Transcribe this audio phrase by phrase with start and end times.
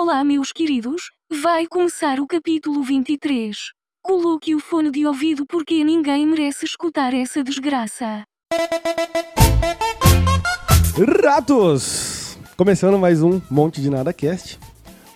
[0.00, 1.10] Olá, meus queridos,
[1.42, 3.72] vai começar o capítulo 23.
[4.00, 8.22] Coloque o fone de ouvido porque ninguém merece escutar essa desgraça.
[11.20, 12.38] Ratos!
[12.56, 14.60] Começando mais um Monte de Nada Cast.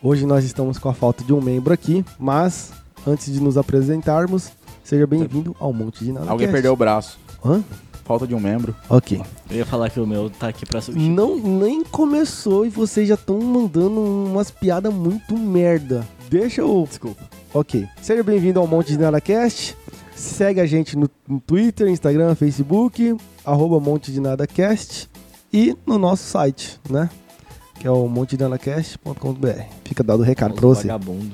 [0.03, 2.73] Hoje nós estamos com a falta de um membro aqui, mas
[3.07, 4.51] antes de nos apresentarmos,
[4.83, 6.55] seja bem-vindo ao Monte de Nada Alguém Cast.
[6.55, 7.21] perdeu o braço.
[7.45, 7.63] Hã?
[8.05, 8.75] Falta de um membro.
[8.89, 9.21] Ok.
[9.51, 11.15] Eu ia falar que o meu tá aqui pra substituir.
[11.15, 16.07] Não, nem começou e vocês já estão mandando umas piadas muito merda.
[16.29, 16.85] Deixa eu.
[16.89, 17.23] Desculpa.
[17.55, 17.87] Ok.
[18.01, 19.77] Seja bem-vindo ao Monte de Nada Cast.
[20.15, 21.09] Segue a gente no,
[21.47, 25.09] Twitter, Instagram, Facebook, arroba Monte de Nada Cast
[25.53, 27.11] e no nosso site, né?
[27.79, 29.63] Que é o montedenadacast.com.br.
[29.85, 30.87] Fica dado o recado pra você.
[30.87, 31.33] Vagabundo.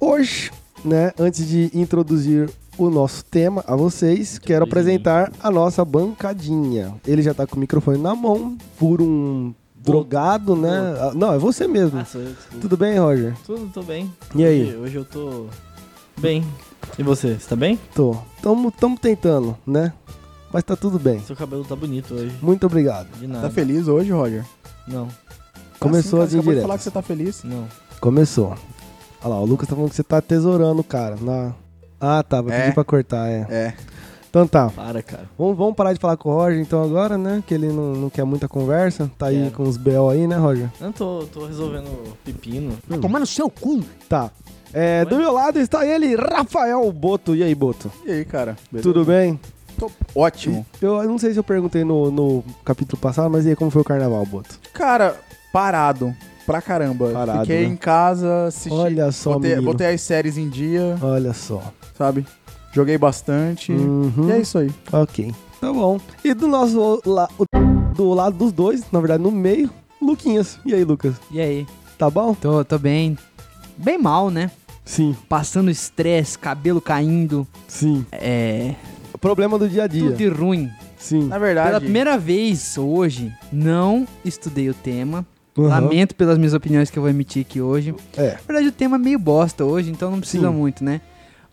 [0.00, 0.50] Hoje,
[0.84, 6.94] né, antes de introduzir o nosso tema a vocês, quero apresentar a nossa bancadinha.
[7.06, 10.78] Ele já tá com o microfone na mão, por um drogado, né?
[11.00, 11.98] Ah, Não, é você mesmo.
[11.98, 12.58] Ah, sou eu, desculpa.
[12.60, 13.34] Tudo bem, Roger?
[13.44, 14.12] Tudo, tô bem.
[14.34, 14.62] E aí?
[14.68, 15.46] Hoje, hoje eu tô
[16.20, 16.44] bem.
[16.98, 17.78] E você, você tá bem?
[17.94, 18.16] Tô.
[18.40, 19.92] Tamo, tamo tentando, né?
[20.52, 21.20] Mas tá tudo bem.
[21.20, 22.34] Seu cabelo tá bonito hoje.
[22.42, 23.08] Muito obrigado.
[23.18, 23.48] De nada.
[23.48, 24.44] Tá feliz hoje, Roger?
[24.86, 25.08] Não,
[25.78, 26.62] Começou assim, as cara, acabou de indiretas.
[26.62, 27.42] falar que você tá feliz.
[27.44, 27.66] não.
[28.00, 28.54] Começou.
[29.24, 31.16] Olha lá, o Lucas tá falando que você tá tesourando, cara.
[31.20, 31.54] Na...
[32.02, 32.42] Ah, tá.
[32.42, 32.60] Vai É.
[32.62, 33.46] pedir pra cortar, é.
[33.48, 33.74] É.
[34.28, 34.70] Então tá.
[34.70, 35.24] Para, cara.
[35.38, 37.42] Vamos, vamos parar de falar com o Roger então agora, né?
[37.46, 39.10] Que ele não, não quer muita conversa.
[39.18, 40.68] Tá aí com os BO aí, né, Roger?
[40.80, 41.86] Não, tô, tô resolvendo
[42.24, 42.76] pepino.
[43.00, 43.82] Tomar no seu cu.
[44.08, 44.30] Tá.
[44.72, 47.36] É, do meu lado está ele, Rafael Boto.
[47.36, 47.92] E aí, Boto?
[48.06, 48.56] E aí, cara?
[48.70, 48.88] Beleza?
[48.90, 49.38] Tudo bem?
[49.78, 50.64] Tô ótimo.
[50.80, 53.82] Eu não sei se eu perguntei no, no capítulo passado, mas e aí, como foi
[53.82, 54.58] o carnaval, Boto?
[54.72, 55.14] Cara,
[55.52, 56.14] parado.
[56.46, 57.10] Pra caramba.
[57.10, 57.72] Parado, Fiquei né?
[57.72, 58.72] em casa, assisti.
[58.76, 59.70] Olha só, botei, menino.
[59.70, 61.62] botei as séries em dia, Olha só.
[62.02, 62.26] Sabe?
[62.72, 63.70] Joguei bastante.
[63.70, 64.28] Uhum.
[64.28, 64.70] E é isso aí.
[64.92, 65.32] Ok.
[65.60, 66.00] Tá bom.
[66.24, 67.44] E do nosso la- o-
[67.94, 70.58] do lado dos dois, na verdade, no meio, Luquinhas.
[70.66, 71.14] E aí, Lucas?
[71.30, 71.64] E aí?
[71.96, 72.34] Tá bom?
[72.34, 73.16] Tô, tô bem.
[73.76, 74.50] Bem mal, né?
[74.84, 78.04] Sim, Passando estresse, cabelo caindo, sim.
[78.10, 78.74] é.
[79.20, 80.02] Problema do dia a dia.
[80.02, 80.68] Tudo de ruim.
[80.98, 81.28] Sim.
[81.28, 81.68] Na verdade.
[81.68, 85.24] Pela primeira vez hoje, não estudei o tema.
[85.56, 85.68] Uhum.
[85.68, 87.94] Lamento pelas minhas opiniões que eu vou emitir aqui hoje.
[88.16, 88.32] É.
[88.32, 90.54] Na verdade, o tema é meio bosta hoje, então não precisa Sim.
[90.54, 91.00] muito, né?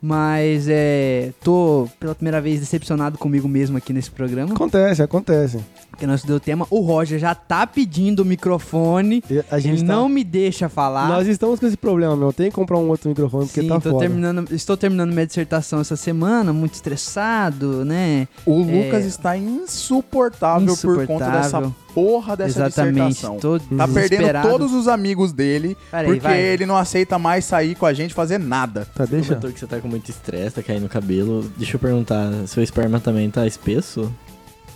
[0.01, 1.31] Mas é.
[1.43, 4.53] Tô pela primeira vez decepcionado comigo mesmo aqui nesse programa.
[4.53, 5.59] Acontece, acontece.
[5.89, 6.65] Porque não estudei o tema.
[6.69, 9.21] O Roger já tá pedindo o microfone.
[9.29, 11.09] E A gente Ele tá- não me deixa falar.
[11.09, 12.31] Nós estamos com esse problema, meu.
[12.31, 13.99] Tem que comprar um outro microfone porque Sim, tá tô foda.
[13.99, 18.27] terminando, estou terminando minha dissertação essa semana, muito estressado, né?
[18.45, 18.85] O É.
[18.85, 21.41] Lucas está insuportável, por conta Insuportável.
[21.61, 23.07] dessa porra dessa Exatamente.
[23.09, 23.37] dissertação.
[23.37, 26.41] Tô Tá perdendo todos os amigos dele, Peraí, porque vai.
[26.41, 28.87] ele não aceita mais sair com a gente fazer nada.
[28.95, 29.29] Tá, deixa.
[29.29, 31.43] comentou que você tá com muito estresse, tá caindo o cabelo.
[31.57, 34.11] Deixa eu perguntar, seu esperma também tá espesso?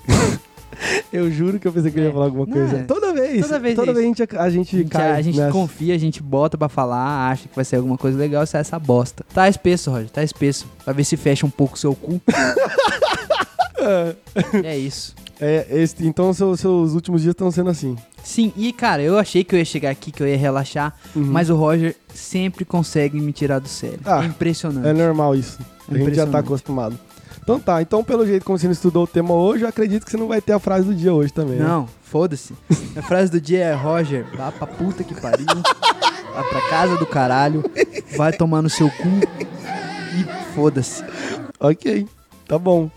[1.13, 2.13] Eu juro que eu pensei que ele ia É.
[2.13, 2.77] falar alguma Não, coisa.
[2.77, 2.83] é.
[2.83, 3.41] Toda vez.
[3.45, 5.11] Toda vez é a gente, a A gente gente, cai.
[5.11, 5.51] a gente nessa.
[5.51, 8.79] confia, a gente bota pra falar, acha que vai ser alguma coisa legal, sai essa
[8.79, 9.23] bosta.
[9.33, 10.65] Tá espesso, Roger, tá espesso.
[10.83, 12.19] Pra ver se fecha um pouco o seu cu.
[14.63, 15.13] é isso.
[15.41, 15.65] É,
[16.01, 17.97] então seus, seus últimos dias estão sendo assim.
[18.23, 21.25] Sim, e cara, eu achei que eu ia chegar aqui, que eu ia relaxar, Uhum.
[21.25, 23.99] mas o Roger sempre consegue me tirar do sério.
[24.05, 24.87] Ah, é impressionante.
[24.87, 25.59] É normal isso.
[25.89, 26.97] A gente já tá acostumado.
[27.41, 30.11] Então tá, então pelo jeito como você não estudou o tema hoje, eu acredito que
[30.11, 31.57] você não vai ter a frase do dia hoje também.
[31.59, 31.65] né?
[31.65, 32.53] Não, foda-se.
[32.95, 35.45] A frase do dia é: Roger, vá pra puta que pariu.
[35.47, 37.61] Vá pra casa do caralho.
[38.15, 39.09] Vai tomar no seu cu.
[40.17, 41.03] E foda-se.
[41.59, 42.07] Ok,
[42.47, 42.89] tá bom.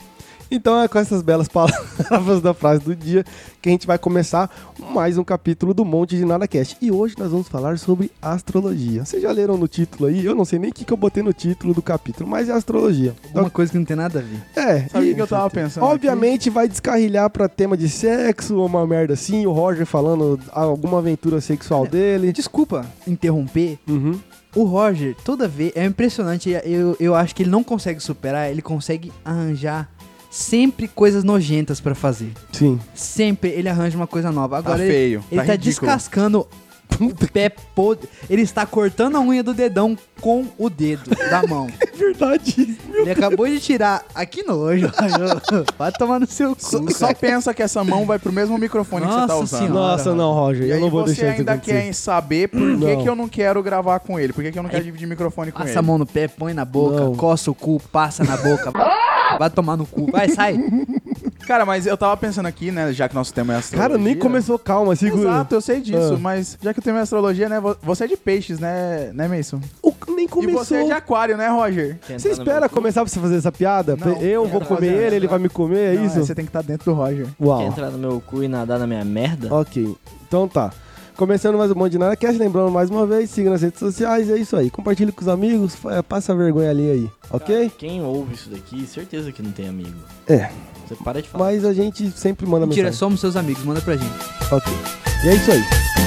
[0.50, 3.24] Então é com essas belas palavras da frase do dia
[3.60, 4.48] que a gente vai começar
[4.92, 6.76] mais um capítulo do Monte de Nada Cast.
[6.80, 9.04] E hoje nós vamos falar sobre astrologia.
[9.04, 10.24] Vocês já leram no título aí?
[10.24, 12.52] Eu não sei nem o que, que eu botei no título do capítulo, mas é
[12.52, 13.12] astrologia.
[13.34, 14.40] Uma coisa que não tem nada a ver.
[14.54, 15.82] É, Sabe o e- que que eu tava pensando?
[15.84, 21.40] Obviamente vai descarrilhar pra tema de sexo, uma merda assim, o Roger falando alguma aventura
[21.40, 22.32] sexual dele.
[22.32, 23.78] Desculpa interromper.
[23.88, 24.20] Uhum.
[24.54, 25.72] O Roger, toda vez.
[25.74, 26.48] É impressionante.
[26.64, 28.50] Eu, eu acho que ele não consegue superar.
[28.50, 29.90] Ele consegue arranjar
[30.36, 32.32] sempre coisas nojentas pra fazer.
[32.52, 32.78] Sim.
[32.94, 34.56] Sempre ele arranja uma coisa nova.
[34.62, 35.24] Tá Agora ele, feio.
[35.30, 35.86] ele tá, ridículo.
[35.90, 36.46] descascando
[37.00, 38.08] o pé podre.
[38.28, 41.66] Ele está cortando a unha do dedão com o dedo da mão.
[41.96, 42.76] É verdade.
[42.92, 44.04] Ele acabou de tirar.
[44.14, 44.92] Aqui nojo.
[45.78, 46.60] Vai tomar no seu cu.
[46.62, 49.60] Só, só pensa que essa mão vai pro mesmo microfone que você tá Nossa usando.
[49.60, 49.74] Senhora.
[49.92, 51.82] Nossa, não, Roger, E eu aí não vou você deixar isso ainda acontecer.
[51.86, 53.02] quer saber por que, Não.
[53.02, 55.50] que eu não quero gravar com ele, por que, que eu não quero dividir microfone
[55.50, 55.78] com Passa ele.
[55.78, 57.14] a mão no pé, põe na boca, Não.
[57.16, 58.70] coça o cu, passa na boca.
[59.38, 60.10] Vai tomar no cu.
[60.10, 60.58] Vai, sai.
[61.46, 63.88] Cara, mas eu tava pensando aqui, né, já que nosso tema é astrologia.
[63.90, 65.28] Cara, nem começou, calma, segura.
[65.28, 66.18] Exato, eu sei disso, Ah.
[66.20, 69.28] mas já que o tema é astrologia, né, vo- você é de peixes, né, né,
[69.28, 69.60] Mason?
[69.80, 70.64] O- nem E começou.
[70.64, 71.98] você é de aquário, né, Roger?
[72.18, 73.96] Você espera começar pra você fazer essa piada?
[73.96, 76.18] Não, eu vou comer ele, ele vai me comer, é Não, isso?
[76.24, 77.26] Você tem que estar dentro do Roger.
[77.40, 77.58] Uau.
[77.60, 79.54] Quer entrar no meu cu e nadar na minha merda?
[79.54, 79.94] Ok,
[80.26, 80.72] então tá.
[81.16, 84.28] Começando mais um Monte de Nada Cast, lembrando mais uma vez, siga nas redes sociais,
[84.28, 84.68] é isso aí.
[84.70, 87.72] Compartilhe com os amigos, fa- passa a vergonha ali aí, ok?
[87.78, 89.94] Quem ouve isso daqui, certeza que não tem amigo.
[90.28, 90.50] É,
[90.86, 91.44] Você para de falar.
[91.46, 92.98] mas a gente sempre manda Mentira, mensagem.
[92.98, 94.12] somos seus amigos, manda pra gente.
[94.52, 94.70] Ok.
[95.24, 96.05] E é isso aí.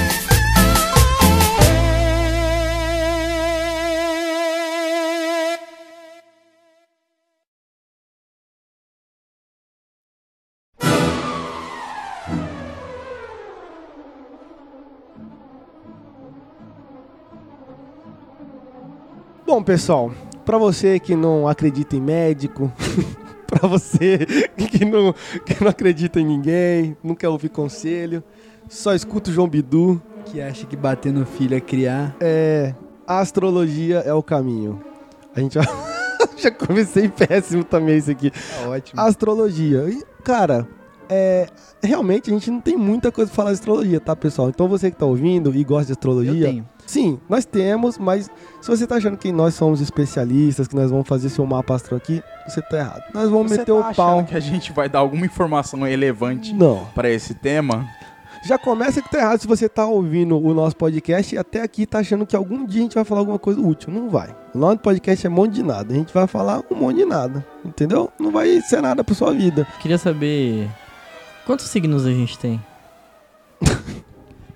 [19.50, 20.12] Bom, pessoal,
[20.44, 22.72] pra você que não acredita em médico,
[23.48, 24.16] pra você
[24.56, 25.12] que não,
[25.44, 28.22] que não acredita em ninguém, não quer ouvir conselho,
[28.68, 32.14] só escuta o João Bidu, Que acha que bater no filho é criar.
[32.20, 32.72] é,
[33.04, 34.80] a astrologia é o caminho.
[35.34, 35.62] A gente já,
[36.38, 38.30] já comecei péssimo também isso aqui.
[38.30, 39.00] Tá ótimo.
[39.00, 39.84] Astrologia.
[40.22, 40.64] Cara,
[41.10, 41.46] é,
[41.82, 44.48] realmente a gente não tem muita coisa pra falar de astrologia, tá, pessoal?
[44.48, 46.68] Então você que tá ouvindo e gosta de Eu astrologia, tenho.
[46.86, 48.30] Sim, nós temos, mas
[48.60, 51.98] se você tá achando que nós somos especialistas, que nós vamos fazer seu mapa astral
[51.98, 53.02] aqui, você tá errado.
[53.14, 54.08] Nós vamos Você meter tá o pau.
[54.18, 56.86] achando que a gente vai dar alguma informação relevante Não.
[56.94, 57.86] pra esse tema?
[58.42, 61.84] Já começa que tá errado se você tá ouvindo o nosso podcast e até aqui
[61.84, 63.92] tá achando que algum dia a gente vai falar alguma coisa útil.
[63.92, 64.34] Não vai.
[64.54, 65.92] O nosso podcast é um monte de nada.
[65.92, 67.44] A gente vai falar um monte de nada.
[67.62, 68.10] Entendeu?
[68.18, 69.66] Não vai ser nada pra sua vida.
[69.80, 70.70] Queria saber
[71.46, 72.60] quantos signos a gente tem?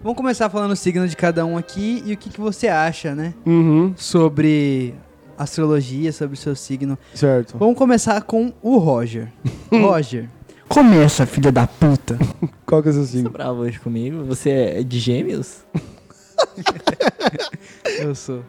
[0.03, 3.15] Vamos começar falando o signo de cada um aqui e o que, que você acha,
[3.15, 3.33] né?
[3.47, 4.95] Uhum, Sobre
[5.37, 6.99] astrologia, sobre o seu signo.
[7.15, 7.57] certo.
[7.59, 9.33] Vamos começar com o Roger.
[9.73, 10.29] Roger.
[10.69, 12.19] Começa, filha da puta.
[12.67, 13.31] Qual que é o seu Você tá signo?
[13.31, 14.25] bravo hoje comigo?
[14.25, 15.65] Você é de gêmeos?
[17.99, 18.43] Eu sou.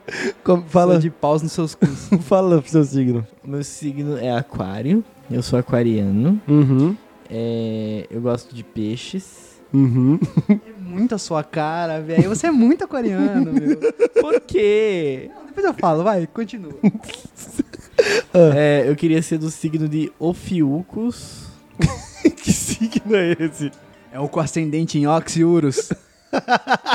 [0.43, 2.09] Como- Fala fala, de paus nos seus cus.
[2.21, 3.25] fala pro seu signo.
[3.43, 5.03] Meu signo é aquário.
[5.29, 6.39] Eu sou aquariano.
[6.47, 6.95] Uhum,
[7.29, 9.61] É, eu gosto de peixes.
[9.73, 10.19] uhum.
[10.49, 12.29] É muito a sua cara, velho.
[12.29, 13.77] Você é muito aquariano, meu.
[14.21, 15.29] Por quê?
[15.47, 16.73] Depois eu falo, vai, continua.
[18.33, 21.47] É, eu queria ser do signo de Ophiuchus.
[22.43, 23.71] que signo é esse?
[24.11, 25.89] É o com ascendente em Oxiurus.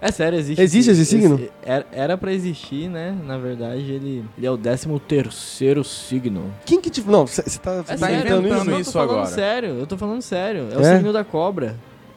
[0.00, 0.60] É sério, existe.
[0.62, 1.40] Existe esse signo?
[1.62, 3.16] era, era pra existir, né?
[3.24, 6.52] Na verdade, ele, ele é o 13 terceiro signo.
[6.64, 7.02] Quem que te...
[7.02, 8.16] Não, você tá, cê É tá sério?
[8.38, 8.64] inventando isso?
[8.64, 9.26] Não, eu isso tô falando agora.
[9.34, 10.68] sério, eu tô falando sério.
[10.72, 10.96] É, o É?
[10.96, 11.76] signo da cobra.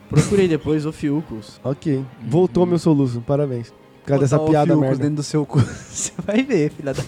[0.09, 1.59] Procurei depois, Ophiuchus.
[1.63, 2.03] Ok.
[2.27, 3.21] Voltou meu soluço.
[3.21, 3.73] Parabéns.
[4.03, 4.97] Por causa dessa o piada Fiucos merda.
[5.03, 5.59] dentro do seu cu.
[5.89, 7.03] Você vai ver, filha da...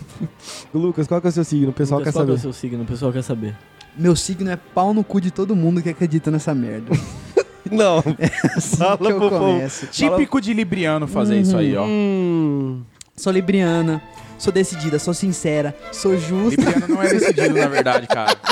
[0.73, 1.69] Lucas, qual que é o seu signo?
[1.69, 2.47] O pessoal Lucas, quer qual que é saber.
[2.49, 2.83] o seu signo?
[2.83, 3.55] O pessoal quer saber.
[3.97, 6.91] Meu signo é pau no cu de todo mundo que acredita nessa merda.
[7.71, 8.03] Não.
[8.55, 9.45] Assim Fala que eu pro povo.
[9.45, 9.87] começo.
[9.87, 11.85] Típico de Libriano fazer isso aí, ó.
[11.85, 12.81] Hum.
[13.15, 14.01] Sou libriana,
[14.39, 16.59] sou decidida, sou sincera, sou justa.
[16.61, 18.35] Libriano não é decidido, na verdade, cara.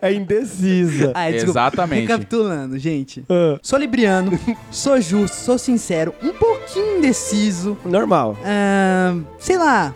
[0.00, 1.10] É indecisa.
[1.14, 1.60] Ah, desculpa.
[1.60, 2.02] Exatamente.
[2.02, 3.24] Recapitulando, gente.
[3.28, 4.38] Ah, Sou libriano,
[4.70, 7.76] sou justo, sou sincero, um pouquinho indeciso.
[7.84, 8.36] normal.
[8.44, 9.92] ah, sei lá,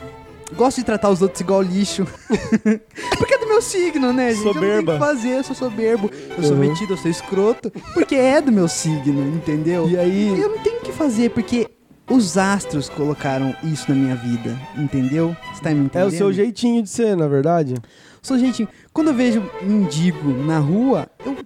[0.54, 2.06] gosto de tratar os outros igual lixo.
[3.18, 4.46] porque é do meu signo, né, gente?
[4.46, 4.92] Eu não tenho o Soberba.
[4.94, 6.58] que fazer, eu sou soberbo, eu sou Uhum.
[6.58, 7.70] metido, eu sou escroto.
[7.94, 9.88] Porque é do meu signo, entendeu?
[9.88, 11.68] E aí, Eu não tenho o que fazer, porque
[12.08, 15.36] os astros colocaram isso na minha vida, entendeu?
[15.52, 16.04] Você tá me entendendo?
[16.04, 17.74] é o seu jeitinho de ser, na verdade.
[18.22, 18.68] Sou jeitinho.
[18.92, 21.36] Quando eu vejo mendigo na rua, eu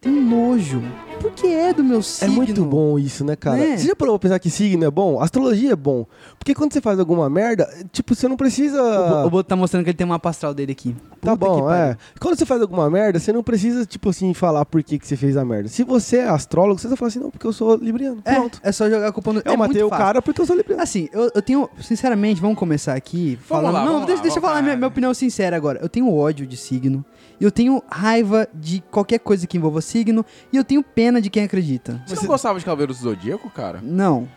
[0.00, 0.82] tenho nojo.
[1.20, 2.34] Porque é do meu É signo.
[2.34, 3.56] muito bom isso, né, cara?
[3.58, 3.76] Né?
[3.76, 5.20] Você já parou pra pensar que signo é bom?
[5.20, 6.06] Astrologia é bom.
[6.38, 8.82] Porque quando você faz alguma merda, tipo, você não precisa.
[8.82, 10.96] O Bo- O Boto tá mostrando que ele tem uma astral dele aqui.
[11.20, 11.96] Tá Puta que bom, é.
[12.18, 15.16] Quando você faz alguma merda, você não precisa, tipo assim, falar por que, que você
[15.16, 15.68] fez a merda.
[15.68, 18.22] Se você é astrólogo, você só fala assim, não, porque eu sou libriano.
[18.24, 18.58] É, Pronto.
[18.62, 19.40] é só jogar a culpa no.
[19.44, 20.04] Eu é matei muito o fácil.
[20.04, 20.82] cara porque eu sou libriano.
[20.82, 23.74] Assim, eu, eu tenho, sinceramente, vamos começar aqui falando.
[23.74, 25.78] lá, não, vamos deixa, lá, deixa eu falar minha, minha opinião sincera agora.
[25.82, 27.04] Eu tenho ódio de signo.
[27.40, 30.24] Eu tenho raiva de qualquer coisa que envolva signo.
[30.52, 32.02] E eu tenho pena de quem acredita.
[32.06, 33.80] Você não gostava de Cavaleiros do Zodíaco, cara?
[33.82, 34.28] Não.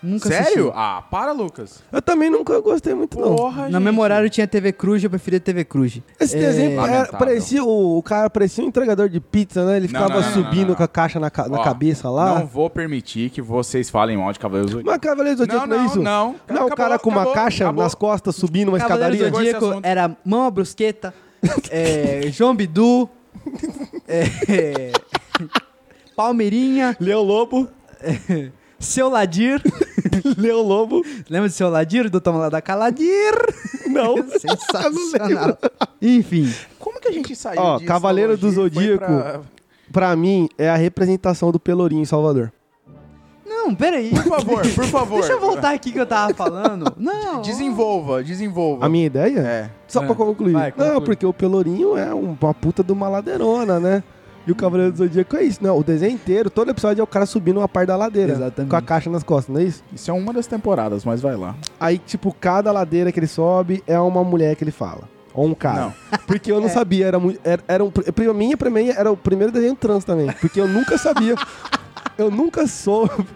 [0.00, 0.66] Nunca Sério?
[0.68, 0.72] assisti.
[0.76, 1.82] Ah, para, Lucas.
[1.90, 3.34] Eu também nunca gostei muito, não.
[3.34, 6.00] Porra, Na horário tinha TV Cruz, eu preferia TV Cruz.
[6.20, 9.76] Esse É, desenho era- parecia o, o cara parecia um entregador de pizza, né?
[9.76, 10.74] Ele Não, ficava não, não, subindo não, não.
[10.76, 12.38] com a caixa na, ca- na Ó, cabeça lá.
[12.38, 14.90] Não vou permitir que vocês falem mal de Cavaleiros do Zodíaco.
[14.92, 16.00] Mas Cavaleiro do Zodíaco não, é isso?
[16.00, 16.26] não.
[16.48, 17.82] Não, o Acabou, cara com uma acabou, caixa acabou.
[17.82, 19.36] nas costas subindo uma Cavaleiro escadaria.
[19.36, 19.60] Zodíaco.
[19.60, 19.84] Zodíaco esse assunto.
[19.84, 21.12] era Mão à Brusqueta,
[21.70, 23.08] é, João Bidu,
[24.06, 24.92] é,
[26.16, 27.68] Palmeirinha, Leão Lobo,
[28.78, 29.60] Seu Ladir.
[30.36, 31.02] Leão Lobo.
[31.28, 33.32] Lembra de Seu Ladir, do Toma lá da Caladir?
[33.88, 34.16] Não.
[34.38, 35.58] Sensacional.
[36.00, 39.04] Enfim, Como que a gente saiu Ó, Cavaleiro do Zodíaco.
[39.92, 42.52] Pra mim, é a representação do Pelourinho em Salvador.
[43.48, 44.10] Não, peraí.
[44.10, 45.18] Por favor, por favor.
[45.20, 46.92] Deixa eu voltar aqui que eu tava falando.
[46.98, 47.40] Não.
[47.42, 48.84] Desenvolva, desenvolva.
[48.86, 49.38] A minha ideia?
[49.40, 49.70] É.
[49.86, 50.06] Só É.
[50.06, 50.52] pra concluir.
[50.52, 54.02] Vai, Não, porque o Pelourinho é um- uma puta de uma ladeirona, né?
[54.46, 55.76] E o Cavaleiro do Zodíaco é isso, não.
[55.78, 58.32] O desenho inteiro, todo episódio é o cara subindo uma parte da ladeira.
[58.32, 58.70] Exatamente.
[58.70, 59.84] Com a caixa nas costas, não é isso?
[59.92, 61.54] Isso é uma das temporadas, mas vai lá.
[61.78, 65.02] Aí, tipo, cada ladeira que ele sobe é uma mulher que ele fala.
[65.34, 65.80] Ou um cara.
[65.82, 65.92] Não.
[66.26, 67.38] Porque eu não sabia, era muito.
[67.44, 70.32] Era, era um, pra mim, pra mim, era o primeiro desenho trans também.
[70.40, 71.34] Porque eu nunca sabia.
[72.16, 73.26] eu nunca soube.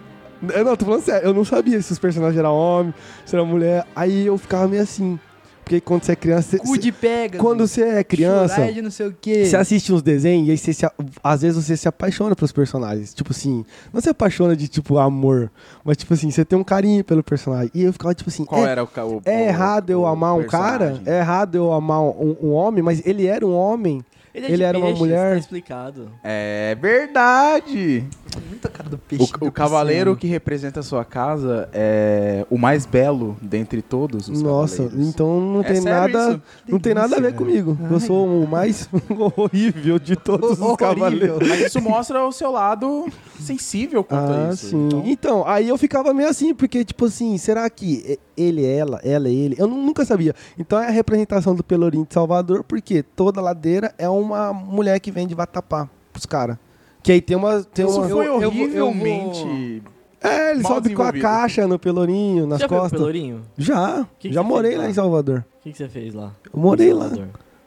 [0.53, 2.93] Eu não, tô falando sério, eu não sabia se os personagens eram homem,
[3.25, 3.85] se era mulher.
[3.95, 5.19] Aí eu ficava meio assim.
[5.63, 6.57] Porque quando você é criança.
[6.59, 7.39] Cu Você, de pega.
[7.39, 8.69] quando você é criança.
[8.69, 9.45] De não sei o quê.
[9.45, 10.85] Você assiste uns desenhos e aí você se,
[11.23, 13.13] às vezes você se apaixona pelos personagens.
[13.13, 15.49] Tipo assim, não se apaixona de tipo amor,
[15.85, 17.71] mas tipo assim, você tem um carinho pelo personagem.
[17.73, 20.05] E eu ficava tipo assim, Qual é, era o, o é o- errado eu o
[20.05, 20.79] amar um cara?
[20.87, 21.03] personagem?
[21.13, 24.03] É errado eu amar um, um homem, mas ele era um homem.
[24.33, 25.31] Ele, é Ele de era uma peixes, mulher.
[25.33, 26.11] Tá explicado.
[26.23, 28.03] É verdade.
[28.49, 29.31] Muita cara do peixe.
[29.39, 34.41] O, o cavaleiro que representa a sua casa é o mais belo dentre todos os
[34.41, 35.07] Nossa, cavaleiros.
[35.07, 36.41] então não É tem nada, isso?
[36.67, 37.77] não tem nada a ver comigo.
[37.91, 38.89] Eu sou o mais
[39.37, 41.47] horrível de todos os cavaleiros.
[41.47, 43.05] Mas isso mostra o seu lado
[43.39, 44.67] sensível quanto Ah, a isso.
[44.67, 44.85] sim.
[44.87, 48.99] Então, Então, aí eu ficava meio assim, porque, tipo assim, será que ele é ela,
[49.03, 49.55] ela é ele?
[49.59, 50.33] Eu nu- nunca sabia.
[50.57, 55.11] Então é a representação do Pelourinho de Salvador, porque toda ladeira é uma mulher que
[55.11, 56.57] vem de vatapá pros caras.
[57.01, 57.63] Que aí tem uma.
[57.63, 59.83] Tem isso uma foi eu vou- eu vou- horrivelmente...
[60.21, 62.91] é, ele mal sobe com a caixa no Pelourinho, nas Já costas.
[62.91, 63.41] Pelourinho?
[63.57, 65.45] Já, Que que já morei lá em Salvador.
[65.59, 66.31] O que, que você fez lá?
[66.53, 67.09] Eu morei lá.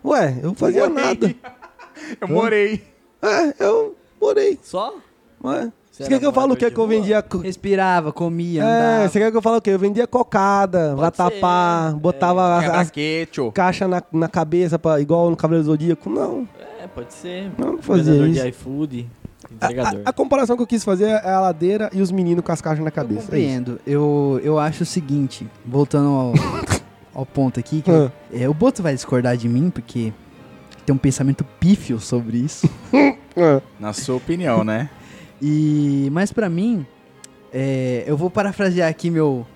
[0.04, 1.04] Ué, eu fazia Morei.
[1.04, 1.34] nada.
[2.20, 2.84] Eu morei.
[3.22, 4.58] É, eu morei.
[4.62, 4.94] Só?
[5.42, 5.72] Ué.
[5.96, 7.22] Você Você quer que eu fale o que, que eu vendia?
[7.22, 9.70] co- Respirava, comia, É, você quer que eu fale o quê?
[9.70, 13.50] Eu vendia cocada, vatapá, botava as Quebra-queixo.
[13.52, 16.10] caixas na, na cabeça, pra, igual no Cavaleiro Zodíaco.
[16.10, 16.46] Não,
[16.82, 17.50] É, pode ser.
[17.56, 18.42] não, não fazia Vendedor isso.
[18.42, 19.10] de iFood,
[19.58, 22.52] A, a- a comparação que eu quis fazer é a ladeira e os meninos com
[22.52, 23.14] as caixas na Eu cabeça.
[23.20, 23.24] é isso.
[23.30, 23.80] compreendo.
[23.86, 26.32] Eu, eu acho o seguinte, voltando ao,
[27.14, 28.12] ao ponto aqui, que Ah.
[28.30, 30.12] é, o Boto vai discordar de mim, porque
[30.84, 32.68] tem um pensamento pífio sobre isso.
[33.38, 34.88] Ah, Na sua opinião, né?
[35.40, 36.86] E, mas pra mim,
[37.52, 39.46] é, eu vou parafrasear aqui meu,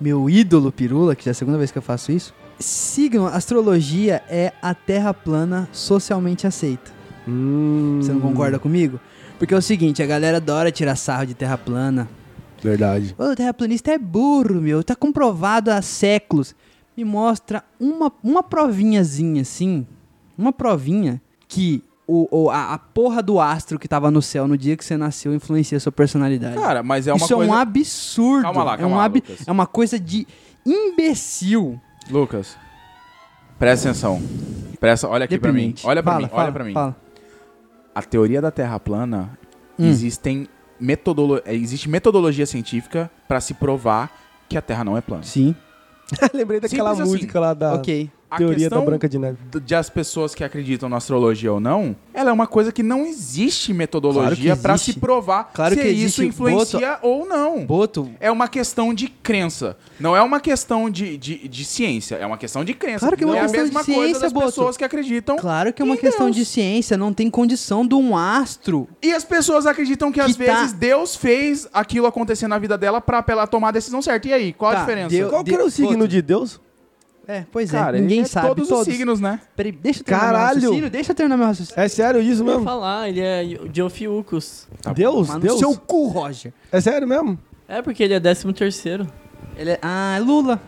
[0.00, 2.34] meu ídolo Pirula, que já é a segunda vez que eu faço isso.
[2.58, 6.90] Signo, astrologia é a terra plana socialmente aceita.
[7.26, 9.00] hum, Você não concorda comigo?
[9.38, 12.08] Porque é o seguinte, a galera adora tirar sarro de terra plana.
[12.62, 13.14] Verdade.
[13.18, 14.84] O terraplanista é burro, meu.
[14.84, 16.54] Tá comprovado há séculos.
[16.94, 19.86] Me mostra uma, uma provinhazinha assim.
[20.36, 24.56] Uma provinha que o, o- a, a porra do astro que tava no céu no
[24.58, 26.56] dia que você nasceu influencia a sua personalidade.
[26.56, 27.50] Cara, mas é uma Isso coisa...
[27.50, 28.42] é um absurdo.
[28.42, 29.46] Calma lá, é, calma um lá, ab- Lucas.
[29.48, 30.26] é uma coisa de
[30.66, 31.80] imbecil.
[32.10, 32.56] Lucas,
[33.58, 34.20] presta atenção.
[34.80, 35.74] Presta, olha aqui pra mim.
[35.84, 36.72] Olha pra Fala, mim, fala, olha pra mim.
[36.72, 36.96] fala.
[37.94, 39.38] A teoria da Terra plana,
[39.78, 39.86] Hum.
[39.88, 40.48] existem
[40.78, 41.40] metodolo...
[41.44, 44.10] é, existe metodologia científica pra se provar
[44.48, 45.22] que a Terra não é plana.
[45.22, 45.54] Sim,
[46.34, 47.18] Lembrei daquela Simples assim.
[47.18, 48.10] música lá da ok.
[48.30, 49.38] A teoria da Branca de Neve.
[49.64, 53.04] de as pessoas que acreditam na astrologia ou não, ela é uma coisa que não
[53.04, 54.92] existe metodologia Claro existe.
[54.94, 57.64] se provar Claro se que isso influencia ou não.
[57.66, 59.76] Boto, É uma questão de crença.
[59.98, 62.16] Não é uma questão de, de, de ciência.
[62.16, 63.00] É uma questão de crença.
[63.00, 64.46] Claro que é uma é questão a de mesma coisa ciência, das Boto.
[64.46, 65.36] pessoas que acreditam.
[65.36, 66.36] claro que é uma questão Deus.
[66.36, 66.96] de ciência.
[66.96, 70.72] Não tem condição de um astro E as pessoas acreditam que, às Que tá- vezes
[70.72, 74.28] Deus fez aquilo acontecer na vida dela pra, pra ela tomar a decisão certa.
[74.28, 75.08] E aí, qual Tá, a diferença?
[75.10, 76.08] Deu- Qual que era o signo outro.
[76.08, 76.60] de Deus?
[77.26, 78.00] É, pois Cara, é.
[78.00, 78.48] Ninguém ele é sabe.
[78.48, 79.40] todos, os signos, né?
[79.54, 80.54] Peraí, deixa eu terminar meu Caralho!
[80.56, 80.90] raciocínio.
[80.90, 81.80] Deixa eu terminar meu raciocínio.
[81.80, 82.64] É sério isso Eu ia mesmo?
[82.64, 84.66] falar, ele é de Ofiucos.
[84.82, 84.92] Tá.
[84.92, 85.28] Deus?
[85.28, 85.58] Mas no Deus?
[85.58, 86.52] seu cu, Roger.
[86.72, 87.38] É sério mesmo?
[87.68, 89.06] É porque ele é 13 terceiro.
[89.56, 89.78] Ele é...
[89.80, 90.60] Ah, é Lula.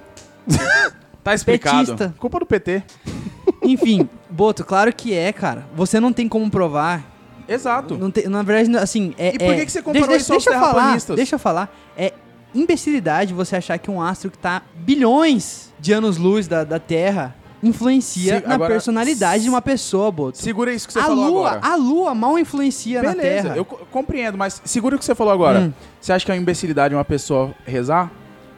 [1.23, 1.78] Tá explicado.
[1.94, 2.14] Petista.
[2.18, 2.82] Culpa do PT.
[3.62, 5.66] Enfim, Boto, claro que é, cara.
[5.75, 7.09] Você não tem como provar.
[7.47, 7.97] Exato.
[7.97, 9.28] Não tem, na verdade, assim, é...
[9.35, 11.16] E por é- que que você comparou deixa, isso aos deixa eu falar, terraplanistas?
[11.16, 11.76] Deixa eu falar.
[11.97, 12.12] É
[12.54, 18.40] imbecilidade você achar que um astro que tá bilhões de anos-luz da, da Terra influencia
[18.40, 20.38] Se- na agora, personalidade de uma pessoa, Boto.
[20.38, 21.72] Segura isso que você a falou lua, agora.
[21.72, 23.56] a lua mal influencia na Beleza, Terra.
[23.56, 25.60] eu co- compreendo, mas segura o que você falou agora.
[25.60, 25.72] Hum.
[26.00, 28.10] Você acha que é uma imbecilidade uma pessoa rezar?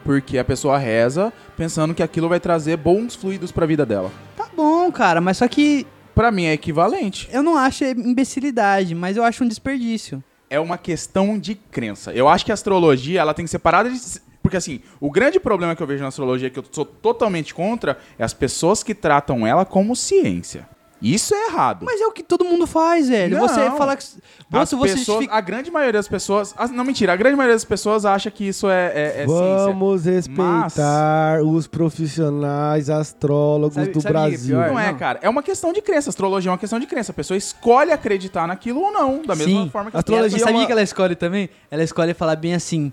[0.05, 4.11] Porque a pessoa reza pensando que aquilo vai trazer bons fluidos pra vida dela.
[4.37, 7.29] Tá bom, cara, mas só que Pra mim é equivalente.
[7.33, 10.23] eu não acho imbecilidade, mas eu acho um desperdício.
[10.49, 12.13] É uma questão de crença.
[12.13, 13.99] Eu acho que a astrologia, ela tem que ser parada de...
[14.45, 17.97] Porque assim, o grande problema que eu vejo na astrologia, que eu sou totalmente contra,
[18.19, 20.69] é as pessoas que tratam ela como ciência.
[21.03, 21.85] Isso é errado.
[21.85, 23.37] Mas é o que todo mundo faz, velho.
[23.39, 23.47] Não.
[23.47, 24.03] Você fala que.
[24.05, 24.17] As
[24.49, 26.55] Boto, você pessoas, justifica- a grande maioria das pessoas...
[26.57, 27.13] as- Não, mentira.
[27.13, 29.67] A grande maioria das pessoas acha que isso é, é, é ciência.
[29.67, 34.57] Vamos respeitar os profissionais astrólogos Sabe- do sabe é Brasil.
[34.57, 34.69] pior?
[34.71, 34.99] Não é, Não.
[34.99, 35.19] cara.
[35.23, 36.09] É uma questão de crença.
[36.11, 37.13] Astrologia é uma questão de crença.
[37.13, 39.23] A pessoa escolhe acreditar naquilo ou não.
[39.23, 39.71] Da mesma Sim.
[39.71, 41.51] forma que Astrologia E é sabia uma- que ela escolhe também?
[41.71, 42.93] Ela escolhe falar bem assim: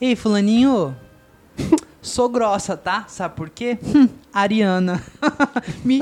[0.00, 0.94] Ei, Fulaninho,
[2.00, 3.04] sou grossa, tá?
[3.08, 3.78] Sabe por quê?
[3.82, 5.02] Hum, Ariana.
[5.84, 6.00] Me-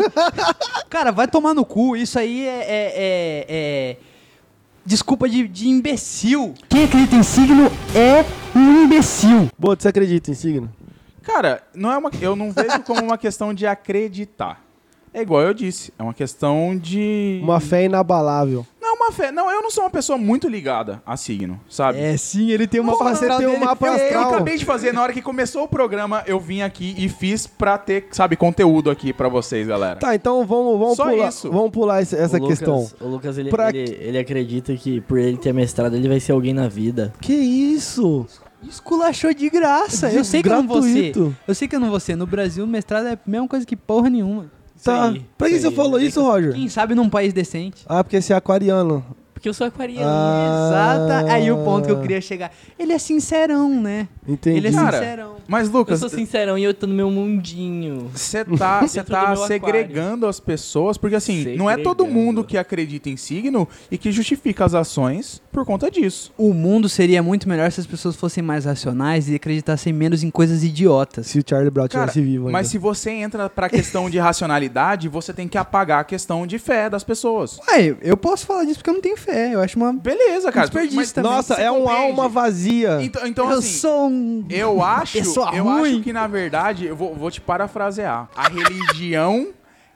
[0.91, 1.97] Cara, vai tomar no cu.
[1.97, 2.51] Isso aí é.
[2.51, 3.97] é- é- é-
[4.85, 6.55] desculpa de, de imbecil.
[6.69, 8.25] Quem acredita em signo é
[8.57, 9.49] um imbecil.
[9.59, 10.73] Boto, você acredita em signo?
[11.23, 14.63] Cara, não é uma, eu não vejo como uma questão de acreditar.
[15.17, 17.41] É igual eu disse, é uma questão de.
[17.43, 18.67] Uma fé inabalável.
[18.81, 19.33] Não, uma fé.
[19.33, 21.99] Não, eu não sou uma pessoa muito ligada a signo, sabe?
[21.99, 24.31] É sim, ele tem uma Porra, você tem um mapa Eu, eu astral.
[24.35, 27.79] acabei de fazer, na hora que começou o programa, eu vim aqui e fiz pra
[27.79, 29.99] ter, sabe, conteúdo aqui pra vocês, galera.
[29.99, 31.51] Tá, então vamos, vamos Só pular, isso.
[31.51, 32.91] vamos pular esse- essa o Lucas, questão.
[33.01, 36.33] O Lucas, ele, Pra ele, ele acredita que por ele ter mestrado, ele vai ser
[36.33, 37.13] alguém na vida.
[37.21, 38.27] Que isso?
[38.69, 40.09] Esculachou de graça.
[40.11, 40.89] De eu sei que eu não vou ser.
[41.13, 41.37] gratuito.
[41.47, 42.17] Eu sei que eu não vou ser.
[42.17, 44.51] No Brasil, mestrado é a mesma coisa que porra nenhuma.
[44.83, 45.09] Tá.
[45.09, 46.53] aí, pra que você falou isso, Roger?
[46.53, 47.83] Quem sabe num país decente.
[47.87, 49.05] Ah, porque você é aquariano.
[49.33, 50.07] Porque eu sou aquariano.
[50.09, 50.67] Ah.
[50.67, 51.33] Exata.
[51.33, 52.51] Aí o ponto que eu queria chegar.
[52.79, 54.09] Ele é sincerão, né?
[54.27, 54.57] Entendi.
[54.57, 55.36] Ele é Cara, sincerão.
[55.49, 58.11] Mas, Eu Lucas, sou sincerão e eu tô no meu mundinho.
[58.13, 62.25] você tá, você Dentro tá segregando as pessoas, porque assim, não é todo Segregando.
[62.27, 66.33] mundo que acredita em signo e que justifica as ações por conta disso.
[66.37, 70.31] O mundo seria muito melhor se as pessoas fossem mais racionais e acreditassem menos em
[70.31, 71.27] coisas idiotas.
[71.29, 72.53] Se o Charlie Brown tivesse vivo ainda.
[72.53, 76.59] mas se você entra pra questão de racionalidade, você tem que apagar a questão de
[76.59, 77.59] fé das pessoas.
[77.71, 79.55] Ué, eu posso falar disso porque eu não tenho fé.
[79.55, 79.93] Eu acho uma.
[79.93, 80.67] Beleza, cara.
[80.67, 81.31] Desperdício mas- também.
[81.31, 82.03] Nossa, é um compreende?
[82.11, 82.99] alma vazia.
[83.03, 84.45] Então, então eu assim, sou um.
[84.51, 85.95] eu acho, pessoa eu ruim.
[85.95, 88.29] acho que na verdade, eu vou, vou te parafrasear.
[88.37, 89.49] A religião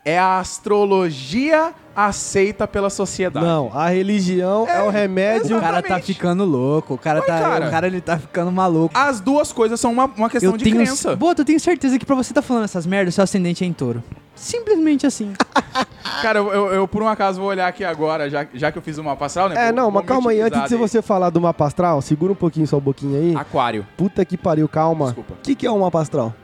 [0.04, 3.44] é a astrologia aceita pela sociedade.
[3.44, 5.56] Não, a religião é, o remédio.
[5.58, 6.06] O cara tá Exatamente.
[6.14, 6.94] ficando louco.
[6.94, 7.38] O cara tá.
[7.38, 7.66] cara.
[7.66, 8.96] O cara ele tá ficando maluco.
[8.96, 10.76] As duas coisas são uma, uma questão eu de tenho.
[10.76, 11.14] crença.
[11.16, 13.72] Boto, eu tenho certeza que pra você tá falando essas merdas, seu ascendente é em
[13.72, 14.02] touro.
[14.34, 15.32] Simplesmente assim.
[16.22, 18.82] Cara, eu, eu- eu, por um acaso vou olhar aqui agora, já, já que eu
[18.82, 19.56] fiz uma mapa astral, né?
[19.56, 22.32] É, Vou- não, vou mas calma aí, antes de você falar do mapa astral, segura
[22.32, 23.36] um pouquinho só um pouquinho aí.
[23.36, 23.86] Aquário.
[23.98, 25.06] Puta que pariu, calma.
[25.06, 25.34] Desculpa.
[25.34, 26.34] O que, que é um mapa astral?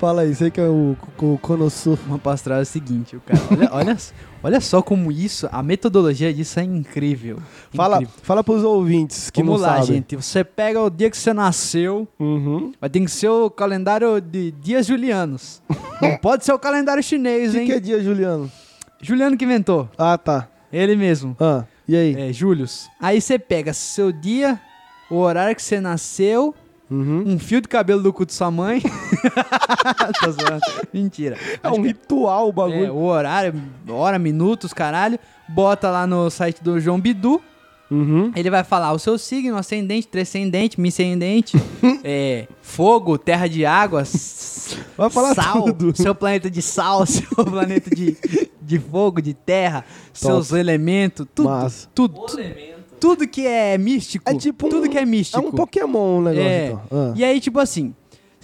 [0.00, 1.98] Fala aí, sei que é o, o, o conosso.
[2.06, 3.38] Uma pastoral é o seguinte, o cara.
[3.50, 3.96] Olha, olha,
[4.42, 7.36] olha só como isso, a metodologia disso é incrível.
[7.74, 8.14] Fala, Incrível.
[8.22, 9.96] fala pros ouvintes que Vamos não lá, sabem.
[9.96, 10.16] gente.
[10.16, 12.72] Você pega o dia que você nasceu, Uhum.
[12.80, 15.60] vai ter que ser o calendário de dias julianos.
[16.00, 17.66] Não pode ser o calendário O chinês, que, hein?
[17.66, 18.50] que é dia, Juliano?
[19.02, 19.86] Juliano que inventou.
[19.98, 20.48] Ah, tá.
[20.72, 21.36] Ele mesmo.
[21.38, 22.14] Ah, e aí?
[22.30, 22.88] É, Július.
[22.98, 24.58] Aí você pega seu dia,
[25.10, 26.54] o horário que você nasceu,
[26.90, 27.22] Uhum.
[27.24, 28.82] um fio de cabelo do cu de sua mãe.
[30.92, 31.36] Mentira.
[31.62, 32.94] É um ritual o É, bagulho.
[32.94, 33.54] o horário,
[33.88, 35.18] hora, minutos, caralho.
[35.48, 37.40] Bota lá no site do João Bidu.
[37.90, 38.30] Uhum.
[38.36, 41.56] Ele vai falar o seu signo, ascendente, descendente, miscendente,
[42.04, 44.04] é, fogo, terra de água,
[44.96, 45.92] Vai falar sal, tudo.
[46.00, 48.16] seu planeta de sal, seu planeta de,
[48.62, 51.88] de fogo, de terra, seus elementos, tudo, Massa.
[51.92, 52.26] tudo, tudo,
[53.00, 55.40] tudo que é místico, É tipo tudo um- que é É místico.
[55.46, 56.66] um Pokémon o negócio, É.
[56.66, 56.82] então.
[56.90, 57.12] Ah.
[57.16, 57.94] E aí, tipo assim,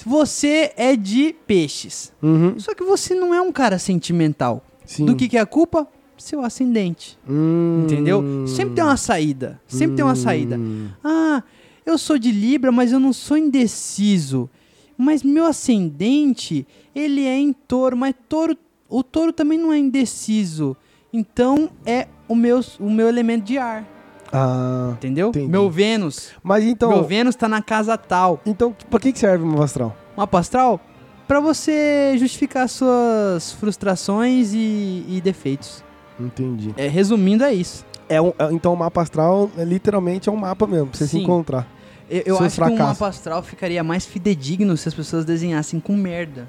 [0.04, 2.58] você é de peixes, Uhum.
[2.58, 4.64] só que você não é um cara sentimental.
[4.84, 5.04] Sim.
[5.04, 5.86] Do que que é a culpa?
[6.18, 7.18] Seu ascendente.
[7.28, 7.82] Hum.
[7.84, 8.46] Entendeu?
[8.46, 9.60] Sempre tem uma saída.
[9.68, 10.58] Sempre tem uma saída.
[11.04, 11.42] Ah,
[11.84, 14.48] eu sou de Libra, mas eu não sou indeciso.
[14.96, 18.56] Mas meu ascendente, ele é em touro, mas touro,
[18.88, 20.74] o touro também não é indeciso.
[21.12, 23.86] Então é o meu, o meu elemento de ar.
[24.32, 24.90] Ah.
[24.94, 25.28] Entendeu?
[25.28, 25.48] Entendi.
[25.48, 26.30] Meu Vênus.
[26.42, 26.90] Mas então.
[26.90, 28.40] Meu Vênus tá na casa tal.
[28.44, 29.96] Então, pra que que serve o mapa astral?
[30.16, 30.80] Mapa astral?
[31.28, 35.82] Pra você justificar suas frustrações e, e defeitos.
[36.18, 36.72] Entendi.
[36.76, 37.84] É, resumindo, é isso.
[38.08, 41.04] É um, é- então o mapa astral é, literalmente é um mapa mesmo, pra você
[41.06, 41.22] se Sim.
[41.24, 41.66] encontrar.
[42.08, 45.96] Eu, eu acho que um mapa astral ficaria mais fidedigno se as pessoas desenhassem com
[45.96, 46.48] merda.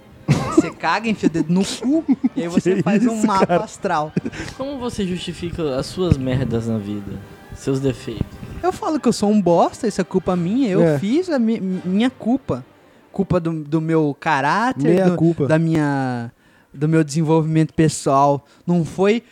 [0.53, 2.03] Você caga, enfia o dedo no cu
[2.35, 3.63] e aí você Que faz um isso, mapa cara?
[3.63, 4.11] astral.
[4.55, 7.13] Como você justifica as suas merdas na vida?
[7.57, 8.25] Seus defeitos?
[8.61, 10.69] Eu falo que eu sou um bosta, isso é culpa minha.
[10.69, 10.99] Eu É.
[10.99, 12.65] fiz a mi- minha culpa.
[13.11, 15.47] Culpa do, do meu caráter, Meia do, culpa.
[15.47, 16.31] da minha,
[16.73, 18.45] do meu desenvolvimento pessoal.
[18.65, 19.23] Não foi,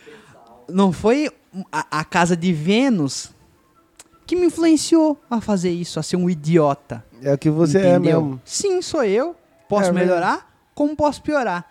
[0.68, 1.30] não foi
[1.72, 3.30] a, a casa de Vênus
[4.26, 7.04] que me influenciou a fazer isso, a ser um idiota.
[7.22, 8.20] É o que você é Entendeu?
[8.22, 8.40] mesmo.
[8.44, 9.36] Sim, sou eu.
[9.68, 10.52] Posso É melhorar?
[10.74, 11.64] Como posso piorar?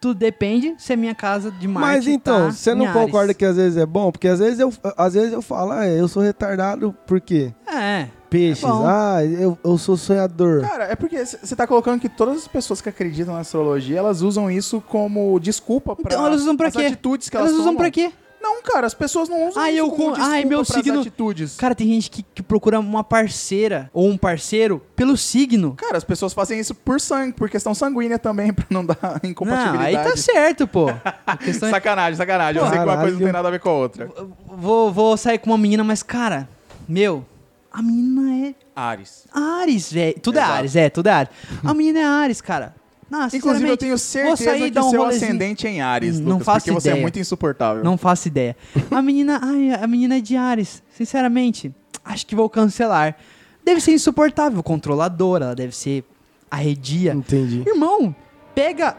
[0.00, 3.02] Tudo depende se é minha casa de Marte Mas então, tá você não Ares.
[3.02, 4.12] concorda que às vezes é bom?
[4.12, 8.06] Porque às vezes eu, às vezes eu falo, ah, eu sou retardado porque É.
[8.30, 10.60] peixes, É ah, eu, eu sou sonhador.
[10.60, 14.22] Cara, é porque você tá colocando que todas as pessoas que acreditam na astrologia, elas
[14.22, 16.82] usam isso como desculpa pra Então elas usam pra as quê?
[16.86, 17.78] atitudes que elas, Elas usam tomam.
[17.82, 18.12] pra quê?
[18.40, 21.56] Não, cara, as pessoas não usam Ai, isso eu como ai, meu signo- atitudes.
[21.56, 25.74] Cara, tem gente que, que procura uma parceira ou um parceiro pelo signo.
[25.76, 29.30] Cara, as pessoas fazem isso por sangue, por questão sanguínea também, pra não dar Não,
[29.30, 29.96] incompatibilidade.
[29.96, 30.86] aí tá certo, pô.
[31.46, 32.60] É Sacanagem, sacanagem.
[32.62, 34.10] Eu sei que uma coisa não tem nada a ver com a outra.
[34.46, 36.48] vou, vou sair com uma menina, mas, cara,
[36.88, 37.24] meu,
[37.72, 39.26] a menina é Ares.
[39.32, 40.18] Ares, velho.
[40.20, 40.52] Tudo Exato.
[40.52, 41.30] é Ares, é, tudo é Ares.
[41.64, 42.74] A menina é Ares, cara.
[43.10, 45.24] Não, Inclusive, eu sinceramente, tenho certeza sair que um seu rolezinho.
[45.30, 47.02] ascendente é em Ares, Lucas, não faço porque você é ideia.
[47.02, 47.82] muito insuportável.
[47.82, 48.56] Não faço ideia.
[48.90, 50.82] A menina, ai, a menina é de Ares.
[50.94, 53.16] Sinceramente, acho que vou cancelar.
[53.64, 56.04] Deve ser insuportável, controladora, ela deve ser
[56.50, 57.12] arredia.
[57.14, 57.62] Entendi.
[57.66, 58.14] Irmão,
[58.54, 58.96] pega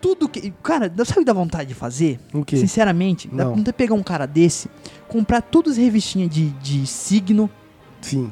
[0.00, 0.52] tudo que.
[0.62, 2.20] Cara, sabe o que dá vontade de fazer?
[2.32, 2.56] O quê?
[2.56, 3.50] Sinceramente, dá Não.
[3.50, 4.68] vontade de pegar um cara desse,
[5.08, 7.48] comprar todas as revistinhas de, de signo,
[8.02, 8.30] Sim.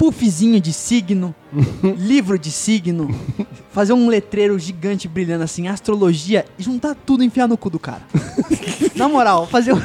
[0.00, 1.34] Puffzinho de signo,
[1.98, 3.14] livro de signo,
[3.70, 7.78] fazer um letreiro gigante brilhando assim, astrologia, e juntar tudo e enfiar no cu do
[7.78, 8.00] cara.
[8.96, 9.82] Na moral, fazer o,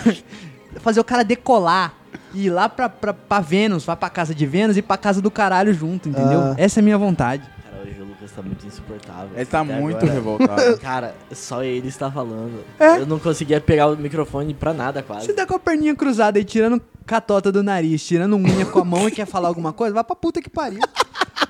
[0.79, 1.93] fazer o cara decolar.
[2.33, 5.21] E ir lá pra, pra, pra Vênus, vai pra casa de Vênus e pra casa
[5.21, 6.39] do caralho junto, entendeu?
[6.39, 6.55] Ah.
[6.57, 7.43] Essa é a minha vontade.
[7.63, 9.29] Cara, hoje o Lucas tá muito insuportável.
[9.35, 10.13] Ele tá muito agora.
[10.13, 10.77] revoltado.
[10.79, 12.63] Cara, só ele está falando.
[12.79, 12.99] É?
[12.99, 15.25] Eu não conseguia pegar o microfone pra nada, quase.
[15.25, 18.85] Você tá com a perninha cruzada aí, tirando catota do nariz, tirando unha com a
[18.85, 20.79] mão e quer falar alguma coisa, vai pra puta que pariu.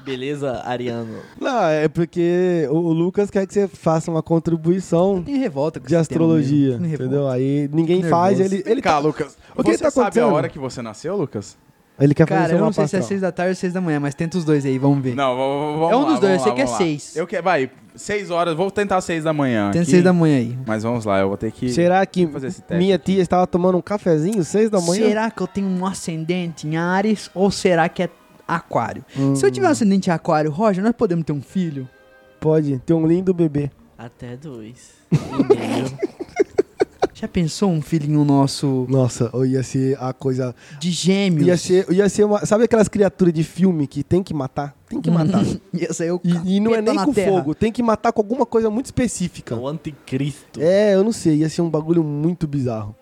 [0.04, 1.16] Beleza, Ariano?
[1.40, 5.94] Não, é porque o Lucas quer que você faça uma contribuição Tem revolta com de
[5.94, 6.82] esse astrologia, mesmo.
[6.82, 7.04] Tem revolta.
[7.06, 7.28] entendeu?
[7.28, 8.10] Aí ninguém Nervoso.
[8.22, 9.38] faz, ele, ele Cá, tá, Lucas.
[9.56, 10.34] O que você tá sabe a acontecendo?
[10.36, 11.58] hora que você nasceu, Lucas?
[12.00, 13.10] Ele quer fazer Cara, seu eu não sei se é astral.
[13.10, 15.16] 6 da tarde ou 6 da manhã, mas tenta os dois aí, vamos ver.
[15.16, 16.78] Não, vamos É um lá, dos dois, eu vamos sei lá, que é vamos lá.
[16.86, 17.16] seis.
[17.16, 19.72] Eu quero, vai, seis horas, vou tentar seis da manhã.
[19.72, 20.58] Tenta aqui, 6 da manhã aí.
[20.66, 22.78] Mas vamos lá, eu vou ter que Será que fazer esse teste.
[22.84, 25.08] minha tia estava tomando um cafezinho seis da manhã?
[25.08, 28.10] Será que eu tenho um ascendente em Ares ou será que é
[28.48, 29.04] aquário?
[29.18, 31.88] Hum, Se eu tiver um ascendente em aquário, Roger, nós podemos ter um filho?
[32.40, 33.72] Pode, ter um lindo bebê.
[33.98, 34.94] Até dois.
[35.16, 35.98] E meio.
[37.26, 40.54] Já pensou um filhinho nosso Nossa, ou ia ser a coisa.
[40.80, 41.48] de gêmeos?
[41.48, 42.46] Ia ser, ia ser uma.
[42.46, 44.76] Sabe aquelas criaturas de filme que tem que matar?
[44.88, 45.44] Tem que matar.
[45.74, 47.32] Ia ser o E, e não é nem com terra.
[47.32, 49.56] fogo, tem que matar com alguma coisa muito específica.
[49.56, 50.62] o anticristo.
[50.62, 52.96] É, eu não sei, ia ser um bagulho muito bizarro.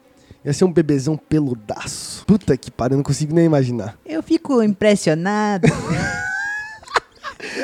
[0.46, 2.26] Ia ser um bebezão peludaço.
[2.26, 3.98] Puta que pariu, eu não consigo nem imaginar.
[4.06, 5.68] Eu fico impressionado.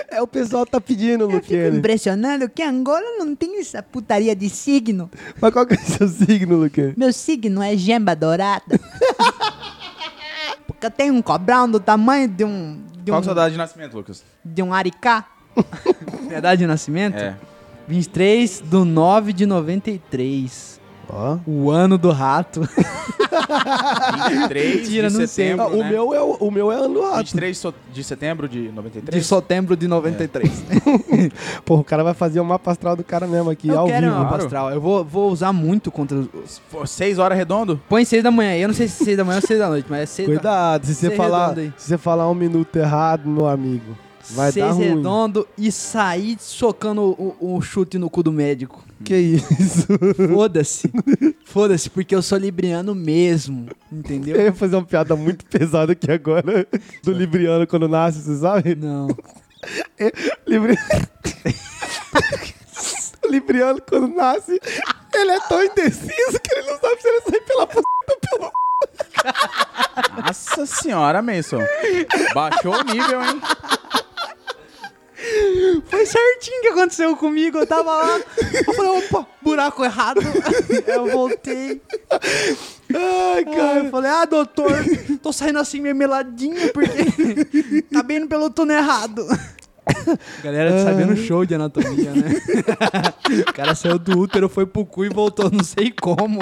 [0.09, 1.77] É, o pessoal tá pedindo, Luquene.
[1.77, 5.09] impressionado que Angola não tem essa putaria de signo.
[5.39, 6.93] Mas qual que é o seu signo, Luquene?
[6.97, 8.63] Meu signo é gema dourada.
[10.67, 12.81] Porque eu tenho um cobrão do tamanho de um.
[13.03, 14.23] De Qual um, que é a sua data de nascimento, Lucas?
[14.43, 15.25] de um aricá.
[16.29, 17.17] Verdade de nascimento?
[17.17, 17.35] É.
[17.87, 20.78] 23 do 9 de 93.
[21.11, 21.37] Ó.
[21.47, 22.61] O ano do rato.
[24.29, 25.27] 23 Mentira, de não sei.
[25.27, 25.89] setembro, Ah, o, né?
[25.89, 27.17] meu é o, o meu é ano rato.
[27.17, 29.25] 23 so- de setembro de De 93?
[29.25, 30.63] setembro de 93.
[31.65, 34.05] Pô, o cara vai fazer o mapa astral do cara mesmo aqui, Eu ao quero
[34.07, 34.15] vivo.
[34.17, 34.43] mapa claro.
[34.43, 34.69] astral.
[34.71, 36.59] Eu vou, vou usar muito contra os.
[36.71, 37.79] Pô, 6 horas redondo?
[37.89, 38.55] Põe 6 da manhã.
[38.55, 40.33] Eu não sei se 6 da manhã ou 6 da noite, mas é 6 da
[40.35, 43.97] Cuidado, se você, falar, se você falar um minuto errado, meu amigo,
[44.31, 44.89] vai seis dar ruim.
[44.95, 48.83] redondo e sair socando o, o chute no cu do médico.
[49.03, 49.87] Que isso?
[50.33, 50.91] Foda-se.
[51.45, 53.67] Foda-se, porque eu sou libriano mesmo.
[53.91, 54.39] Eu Entendeu?
[54.39, 56.67] ia fazer uma piada muito pesada aqui agora
[57.03, 58.75] do Libriano quando nasce, você sabe?
[58.75, 59.07] Não.
[60.47, 60.77] Libri...
[63.23, 64.59] o Libriano quando nasce,
[65.13, 67.77] ele é tão indeciso que ele não sabe se ele sai pela p...
[67.77, 68.51] ou pelo...
[70.25, 71.59] Nossa senhora, Mason.
[72.33, 73.41] Baixou o nível, hein?
[75.85, 77.57] Foi certinho que aconteceu comigo.
[77.57, 78.19] Eu tava lá.
[78.67, 80.21] Eu falei, opa, buraco errado.
[80.87, 81.81] Eu voltei.
[82.93, 83.79] Ai, Aí cara.
[83.79, 84.71] eu falei, ah, doutor,
[85.21, 89.27] tô saindo assim meio meladinho porque tá bem no pelo túnel errado.
[90.43, 92.41] Galera tá sabendo show de anatomia, né?
[93.47, 96.39] o cara saiu do útero, foi pro cu e voltou, não sei como.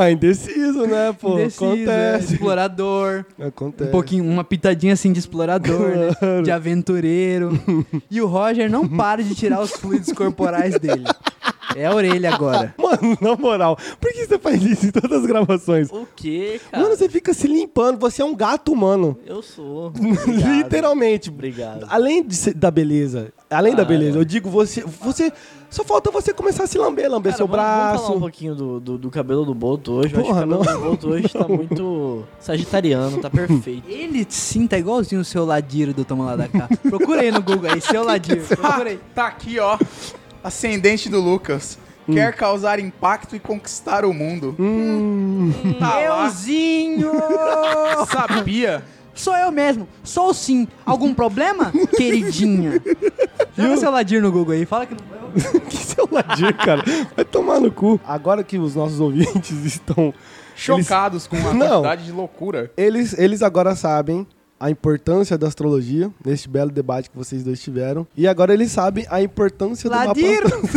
[0.00, 1.34] Ah, indeciso, né, pô?
[1.34, 2.34] Indeciso, é, Acontece.
[2.34, 3.24] explorador.
[3.38, 3.88] Acontece.
[3.88, 6.14] Um pouquinho, uma pitadinha assim de explorador, né?
[6.18, 6.42] Claro.
[6.44, 7.58] De aventureiro.
[8.10, 11.04] E o Roger não para de tirar os fluidos corporais dele.
[11.78, 12.74] É a orelha agora.
[12.78, 15.90] Mano, na moral, por que você faz isso em todas as gravações?
[15.92, 16.82] O que, cara?
[16.84, 19.16] Mano, você fica se limpando, você é um gato humano.
[19.24, 19.86] Eu sou.
[19.96, 20.56] Obrigado.
[20.56, 21.28] Literalmente.
[21.30, 21.86] Obrigado.
[21.88, 24.20] Além de ser- da beleza, além da Ah, beleza, é.
[24.20, 25.32] eu digo, você, você.
[25.70, 28.20] Só falta você começar a se lamber, lamber Cara, seu vamos, vamos falar um braço.
[28.20, 30.14] pouquinho do, do, do cabelo do Boto hoje.
[30.14, 30.80] Eu Porra, acho que o cabelo não.
[30.80, 33.82] do Boto hoje tá muito sagitariano, tá perfeito.
[33.86, 36.68] Ele sim tá igualzinho o seu ladiro do Toma Lá da Cá.
[36.88, 38.40] Procura aí no Google aí, seu ladiro.
[38.46, 38.98] Procura aí.
[39.14, 39.76] Tá aqui, ó.
[40.42, 41.78] Ascendente do Lucas.
[42.10, 44.56] Quer causar impacto e conquistar o mundo.
[44.58, 46.00] Hum, Tá.
[46.00, 47.12] Euzinho!
[48.10, 48.82] Sabia?
[49.14, 49.86] Sou eu mesmo.
[50.02, 50.66] Sou sim.
[50.86, 52.80] Algum problema, queridinha?
[53.56, 54.64] Joga seu ladinho no Google aí.
[54.64, 55.18] Fala que não foi
[55.54, 55.60] eu.
[55.68, 56.82] que seu ladinho, cara.
[57.14, 58.00] Vai tomar no cu.
[58.06, 60.14] Agora que os nossos ouvintes estão.
[60.56, 62.70] Chocados com a quantidade de loucura.
[62.76, 64.26] Eles, eles agora sabem
[64.60, 68.06] a importância da astrologia, neste belo debate que vocês dois tiveram.
[68.16, 70.48] E agora eles sabem a importância do Ladiro!
[70.50, 70.68] mapa.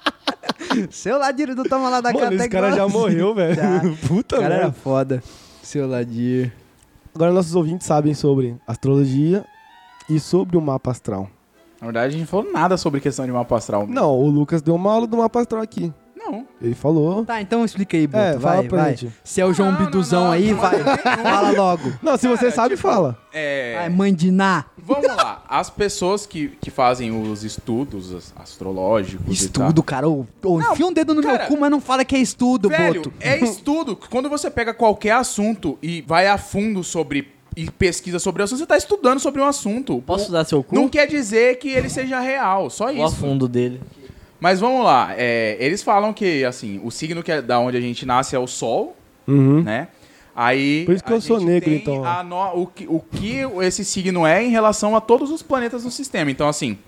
[0.90, 3.56] seu ladiro do Toma Lá da Mano, esse cara já morreu, velho.
[3.60, 3.80] Tá.
[4.08, 4.76] Puta O cara era merda.
[4.80, 5.22] foda.
[5.62, 6.50] Seu ladiro.
[7.14, 9.44] Agora nossos ouvintes sabem sobre astrologia
[10.08, 11.28] e sobre o mapa astral.
[11.80, 13.86] Na verdade, a gente não falou nada sobre questão de mapa astral.
[13.86, 15.92] Não, o Lucas deu uma aula do mapa astral aqui.
[16.30, 16.46] Não.
[16.62, 17.24] Ele falou.
[17.24, 18.22] Tá, então explica aí, Boto.
[18.24, 18.96] É, vai, fala pra vai.
[18.96, 19.12] gente.
[19.24, 20.78] Se é o João Não, não, Biduzão não, aí, não, vai.
[20.78, 20.96] não, não.
[21.22, 21.92] Fala logo.
[22.02, 23.18] Não, se você Cara, sabe, tipo, fala.
[23.32, 23.76] É.
[23.80, 24.64] Ai, mãe de Ná.
[24.78, 25.44] Vamos lá.
[25.48, 30.08] As pessoas que, que fazem os estudos as- astrológicos Estudo, cara.
[30.08, 32.68] Ô, ô, enfia um dedo no cara, meu cu, mas não fala que é estudo,
[32.68, 32.78] e tal.
[32.80, 33.12] Velho, Boto.
[33.20, 33.96] é estudo.
[34.10, 38.58] Quando você pega qualquer assunto e vai a fundo sobre e pesquisa sobre o assunto,
[38.60, 40.00] você tá estudando sobre um assunto.
[40.06, 40.74] Posso dar seu cu?
[40.74, 43.02] Não quer dizer que ele seja real, só O isso.
[43.02, 43.80] afundo dele.
[44.40, 45.14] Mas vamos lá.
[45.16, 48.38] é, eles falam que, assim, o signo que é da onde a gente nasce é
[48.38, 48.96] o Sol,
[49.28, 49.62] Uhum.
[49.62, 49.88] né?
[50.34, 50.84] Aí.
[50.86, 52.02] Por isso que eu sou negro, então.
[52.24, 55.90] no- o, que, o que esse signo é em relação a todos os planetas do
[55.90, 56.30] sistema.
[56.30, 56.78] Então, assim,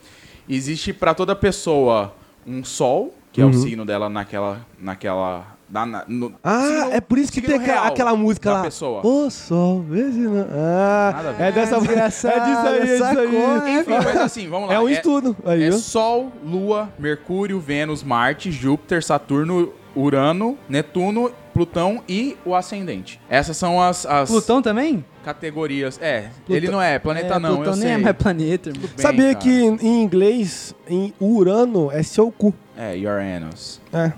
[0.49, 2.15] existe pra toda pessoa
[2.47, 3.53] um Sol, que é o Uhum.
[3.53, 4.65] signo dela naquela.
[4.79, 8.63] naquela da- na- no- Ah, signo- é por isso que tem aquela, aquela música lá.
[8.63, 9.01] pessoa.
[9.07, 10.47] Ô sol, vê se não.
[10.53, 11.43] Ah, Nada a ver.
[11.45, 11.77] é dessa.
[11.77, 13.79] É disso aí, é disso aí.
[13.81, 14.75] Enfim, mas assim, vamos lá.
[14.75, 15.35] É um estudo.
[15.47, 15.73] Aí, É?
[15.73, 23.19] Sol, Lua, Mercúrio, Vênus, Marte, Júpiter, Saturno, Urano, Netuno, Plutão e o ascendente.
[23.29, 25.03] Essas são as, as Plutão também?
[25.25, 25.99] categorias.
[26.03, 27.91] É, Plutão- ele não é planeta É, não, Plutão eu nem sei.
[27.93, 29.37] é mais planeta, bem, Sabia cara.
[29.37, 32.53] que em inglês, em Urano é seu cu.
[32.77, 33.81] É, Uranus.
[33.93, 34.13] É.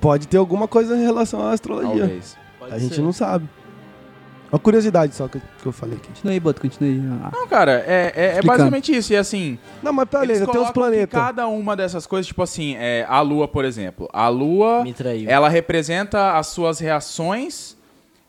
[0.00, 2.00] Pode ter alguma coisa em relação à astrologia.
[2.00, 2.36] Talvez.
[2.70, 3.48] A gente não sabe.
[4.50, 6.08] Uma curiosidade só que, que eu falei aqui.
[6.08, 7.02] Continua aí, Boto, continua aí.
[7.22, 9.12] Ah, Não, cara, é, é, é basicamente isso.
[9.12, 11.20] E assim, Não, mas beleza, tem os planetas.
[11.20, 14.08] cada uma dessas coisas, tipo assim, é, a Lua, por exemplo.
[14.12, 15.28] A Lua, Me traiu.
[15.28, 17.76] ela representa as suas reações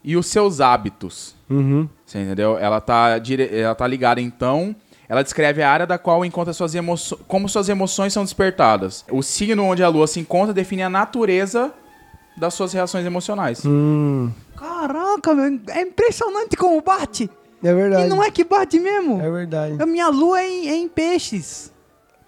[0.03, 1.35] e os seus hábitos.
[1.49, 1.87] Uhum.
[2.05, 2.57] Você entendeu?
[2.57, 3.49] Ela tá, dire...
[3.55, 4.75] ela tá ligada, então.
[5.09, 7.21] Ela descreve a área da qual encontra suas emoções.
[7.27, 9.05] Como suas emoções são despertadas.
[9.09, 11.73] O signo onde a lua se encontra define a natureza
[12.37, 13.63] das suas reações emocionais.
[13.65, 17.29] Hum, Caraca, meu, é impressionante como bate.
[17.63, 18.05] é verdade.
[18.05, 19.21] E não é que bate mesmo.
[19.21, 19.75] É verdade.
[19.81, 21.71] A minha lua é em, é em peixes.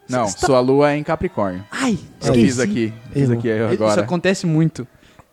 [0.10, 1.64] Não, Você tá- sua lua é em Capricórnio.
[1.70, 1.92] Ai,
[2.24, 2.42] Eu esqueci.
[2.46, 2.94] fiz aqui.
[3.12, 4.02] Fiz aqui Isso agora.
[4.02, 4.88] acontece muito.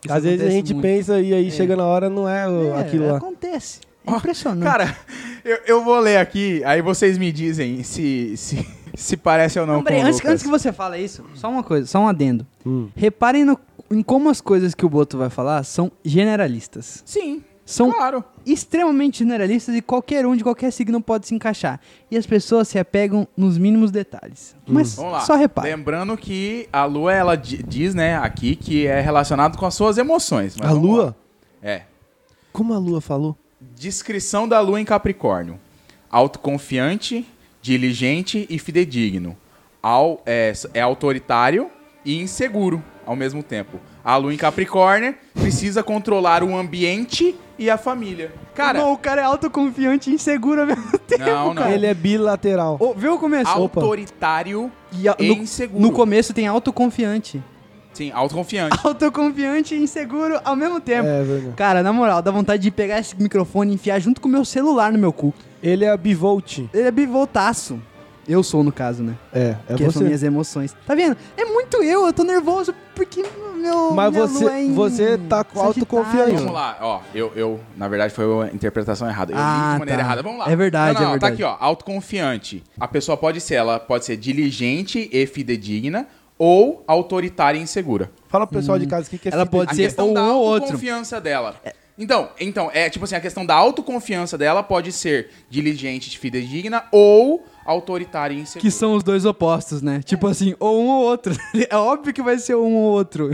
[0.04, 0.82] Isso Às vezes a acontece gente muito.
[0.84, 3.16] pensa e aí chega na hora não é, o- É, aquilo lá.
[3.16, 3.80] Acontece.
[4.06, 4.62] Ó, impressionante.
[4.70, 4.96] Cara,
[5.44, 9.74] eu, eu vou ler aqui, aí vocês me dizem se, se, se parece ou não,
[9.76, 12.08] Não, peraí, com o antes, antes que você fale isso, só uma coisa, só um
[12.08, 12.46] adendo.
[12.64, 12.88] Hum.
[12.94, 13.58] Reparem no-
[13.90, 17.02] em como as coisas que o Boto vai falar são generalistas.
[17.04, 18.22] Sim, São claro.
[18.44, 21.80] extremamente generalistas e qualquer um de qualquer signo pode se encaixar.
[22.10, 24.54] E as pessoas se apegam nos mínimos detalhes.
[24.66, 25.20] Mas Vamos lá.
[25.20, 25.68] só repare.
[25.70, 29.98] Lembrando que a lua, ela di- diz, né, aqui que é relacionado com as suas
[29.98, 30.56] emoções.
[30.56, 31.04] mas A lua?
[31.06, 31.14] lá.
[31.60, 31.82] É.
[32.52, 33.36] Como a lua falou?
[33.60, 35.58] Descrição da lua em Capricórnio:
[36.10, 37.26] autoconfiante,
[37.62, 39.36] diligente e fidedigno.
[39.82, 41.70] Ao, é, é autoritário
[42.04, 43.78] e inseguro ao mesmo tempo.
[44.04, 48.32] A lua em Capricórnio precisa controlar o ambiente e a família.
[48.54, 51.24] Cara, Não, o cara é autoconfiante e inseguro ao mesmo tempo.
[51.24, 51.70] não, não.
[51.70, 52.76] Ele é bilateral.
[52.80, 53.50] Ô, viu o começo?
[53.58, 53.80] Opa.
[53.80, 55.80] Autoritário E a- e no, inseguro.
[55.80, 57.40] no começo tem autoconfiante.
[57.96, 58.76] Sim, autoconfiante.
[58.84, 61.08] Autoconfiante e inseguro ao mesmo tempo.
[61.08, 61.54] É verdade.
[61.56, 64.44] Cara, na moral, dá vontade de pegar esse microfone e enfiar junto com o meu
[64.44, 65.32] celular no meu cu.
[65.62, 66.58] Ele é bivolt.
[66.74, 67.80] Ele é bivoltaço.
[68.28, 69.14] Eu sou, no caso, né?
[69.32, 70.04] É, é que são você.
[70.04, 70.74] minhas emoções.
[70.84, 71.16] Tá vendo?
[71.36, 73.24] É muito eu, eu tô nervoso porque
[73.56, 73.92] meu.
[73.92, 76.32] Mas você- é em você tá com autoconfiança.
[76.34, 79.32] Vamos lá, ó, eu, eu, na verdade, foi uma interpretação errada.
[79.32, 80.06] Eu li Ah, de maneira tá.
[80.06, 80.22] errada.
[80.24, 80.50] Vamos lá.
[80.50, 81.44] É verdade, não, não, é Tá verdade.
[81.44, 82.64] aqui, ó, autoconfiante.
[82.78, 86.06] A pessoa pode ser, ela pode ser diligente e fidedigna
[86.38, 88.10] ou autoritária e insegura.
[88.28, 89.66] Fala pro pessoal de casa o que, que é Ela fidedigno.
[89.66, 90.62] pode A ser questão ou da um ou outro.
[90.64, 91.56] autoconfiança dela.
[91.98, 97.42] Então, então, é tipo assim, a questão da autoconfiança dela pode ser diligente fidedigna ou
[97.64, 98.60] autoritária e insegura.
[98.60, 100.02] Que são os dois opostos, né?
[100.04, 101.34] Tipo assim, ou um ou outro.
[101.70, 103.30] É óbvio que vai ser um ou outro.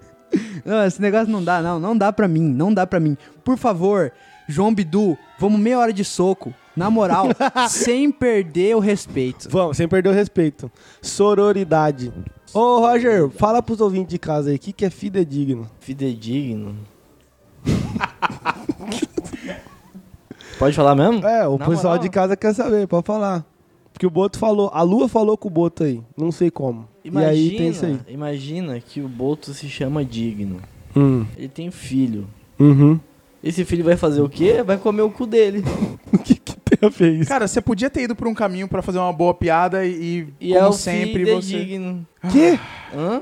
[0.64, 1.78] não, esse negócio não dá, não.
[1.78, 3.16] Não dá pra mim, não dá pra mim.
[3.42, 4.12] Por favor,
[4.48, 6.52] João Bidu, vamos meia hora de soco.
[6.76, 7.28] Na moral,
[7.70, 9.48] sem perder o respeito.
[9.50, 10.70] Vamos, sem perder o respeito.
[11.00, 12.12] Sororidade.
[12.52, 15.66] Ô, Roger, fala pros ouvintes de casa aí, o que, que é fidedigno?
[15.80, 16.76] Fidedigno.
[20.58, 21.26] Pode falar mesmo?
[21.26, 21.98] É, o Na pessoal moral?
[21.98, 23.44] de casa quer saber, pode falar.
[23.92, 26.86] Porque o Boto falou, a Lua falou com o Boto aí, não sei como.
[27.04, 27.98] Imagina, e aí tem isso aí.
[28.08, 30.60] imagina que o Boto se chama Digno.
[30.94, 31.24] Hum.
[31.36, 32.26] Ele tem filho.
[32.58, 32.98] Uhum.
[33.48, 34.62] Esse filho vai fazer o quê?
[34.64, 35.62] Vai comer o cu dele.
[36.12, 37.28] O que, que tem a ver isso?
[37.28, 40.52] Cara, você podia ter ido por um caminho pra fazer uma boa piada e, E
[40.54, 41.52] como é o sempre, você...
[41.58, 42.06] fidedigno.
[42.30, 42.58] Que?
[42.96, 43.20] Hã?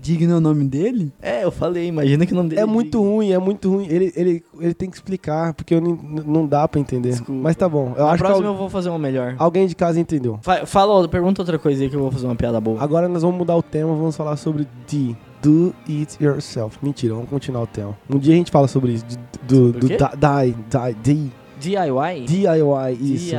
[0.00, 1.10] Digno é o nome dele?
[1.22, 3.10] É, eu falei, imagina que o nome dele É muito Digno.
[3.14, 3.86] ruim, é muito ruim.
[3.88, 7.10] Ele, ele, ele tem que explicar, porque eu nem- não dá pra entender.
[7.10, 7.40] Desculpa.
[7.42, 7.94] Mas tá bom.
[7.96, 9.34] Eu Na acho que próxima al- eu vou fazer uma melhor.
[9.38, 10.38] alguém de casa entendeu.
[10.42, 12.82] Fa- Fala, outra- pergunta outra coisa aí que eu vou fazer uma piada boa.
[12.82, 15.14] Agora nós vamos mudar o tema, vamos falar sobre D.
[15.44, 16.78] Do it yourself.
[16.82, 17.96] Mentira, vamos continuar o tema.
[18.08, 19.04] Um dia a gente fala sobre isso.
[19.42, 19.96] Do, do o quê?
[19.96, 21.32] di, die.
[21.60, 22.24] DIY?
[22.26, 23.36] DIY, isso.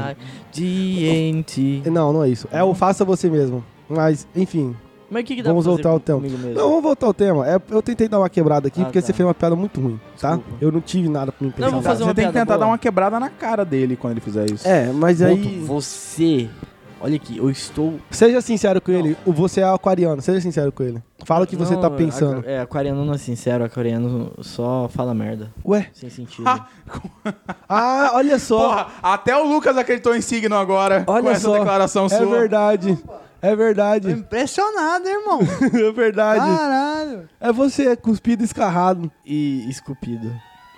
[0.53, 1.83] DNT.
[1.91, 2.47] Não, não é isso.
[2.51, 3.63] É o faça você mesmo.
[3.89, 4.75] Mas, enfim.
[5.09, 6.19] Mas o que, que dá Vamos pra fazer voltar ao tema.
[6.19, 6.53] comigo mesmo?
[6.59, 7.47] Não, vamos voltar ao tema.
[7.47, 9.05] É, eu tentei dar uma quebrada aqui Ah, porque tá.
[9.05, 10.35] você fez uma piada muito ruim, tá?
[10.35, 10.57] Desculpa.
[10.59, 11.65] Eu não tive nada pra me pensar.
[11.67, 12.57] Não, vou fazer Você uma tem que tentar boa.
[12.57, 14.67] dar uma quebrada na cara dele quando ele fizer isso.
[14.67, 15.59] É, mas Boto, aí.
[15.65, 16.49] Você.
[17.01, 17.99] Olha aqui, eu estou.
[18.09, 19.15] Seja sincero com ele.
[19.25, 21.03] O- Você é aquariano, seja sincero com ele.
[21.25, 22.43] Fala o que você Não, tá pensando.
[22.47, 25.51] É, aquariano não é sincero, aquariano só fala merda.
[25.65, 25.87] Ué?
[25.93, 26.45] Sem sentido.
[27.67, 28.69] Ah, olha só.
[28.69, 31.53] Porra, até o Lucas acreditou em signo agora com olha essa só.
[31.57, 32.25] declaração é sua.
[32.25, 32.97] verdade.
[33.41, 34.11] É Tô verdade.
[34.11, 35.39] impressionado, irmão.
[35.73, 36.39] É verdade.
[36.45, 37.29] Caralho.
[37.39, 39.11] É você, cuspido e escarrado.
[39.25, 40.31] E esculpido.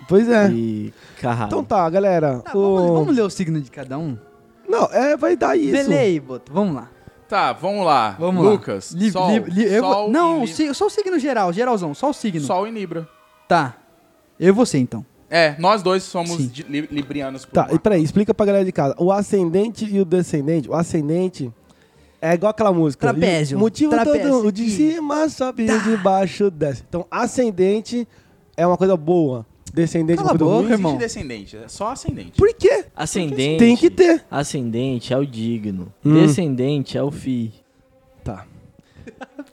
[0.08, 0.50] Pois é.
[0.50, 1.48] E carrado.
[1.48, 2.40] Então tá, galera.
[2.40, 4.16] Tá, o- vamos, vamos ler o signo de cada um?
[4.68, 5.90] Não, é, vai dar isso.
[5.90, 6.52] Aí, Boto.
[6.52, 6.90] Vamos lá.
[7.28, 8.16] Tá, vamos lá.
[8.18, 8.50] Vamos lá.
[8.52, 11.18] Lucas, Li- Sol, li- li- eu vou- Sol não, e Li- si- só o signo
[11.18, 12.40] geral, geralzão, só o signo.
[12.40, 13.06] Sol e Libra.
[13.46, 13.76] Tá.
[14.40, 15.04] Eu e você, então.
[15.30, 17.74] É, nós dois somos de- li- librianos por Tá, lá.
[17.74, 18.94] e peraí, explica pra galera de casa.
[18.98, 20.70] O ascendente e o descendente.
[20.70, 21.52] O ascendente
[22.20, 23.08] é igual aquela música.
[23.12, 23.58] Trapézio.
[23.58, 24.46] Motivo Trapézio todo.
[24.46, 26.82] O de cima sobe, o de baixo desce.
[26.88, 28.08] Então, ascendente
[28.56, 29.44] é uma coisa boa.
[29.72, 30.44] Descendente é Cala a boca.
[30.44, 30.96] Não existe irmão.
[30.96, 32.32] descendente, é só ascendente.
[32.36, 32.84] Por quê?
[32.96, 33.58] Ascendente.
[33.58, 34.24] Tem que ter.
[34.30, 35.92] Ascendente é o digno.
[36.04, 36.14] Hum.
[36.14, 37.52] Descendente é o fi.
[38.24, 38.44] Tá.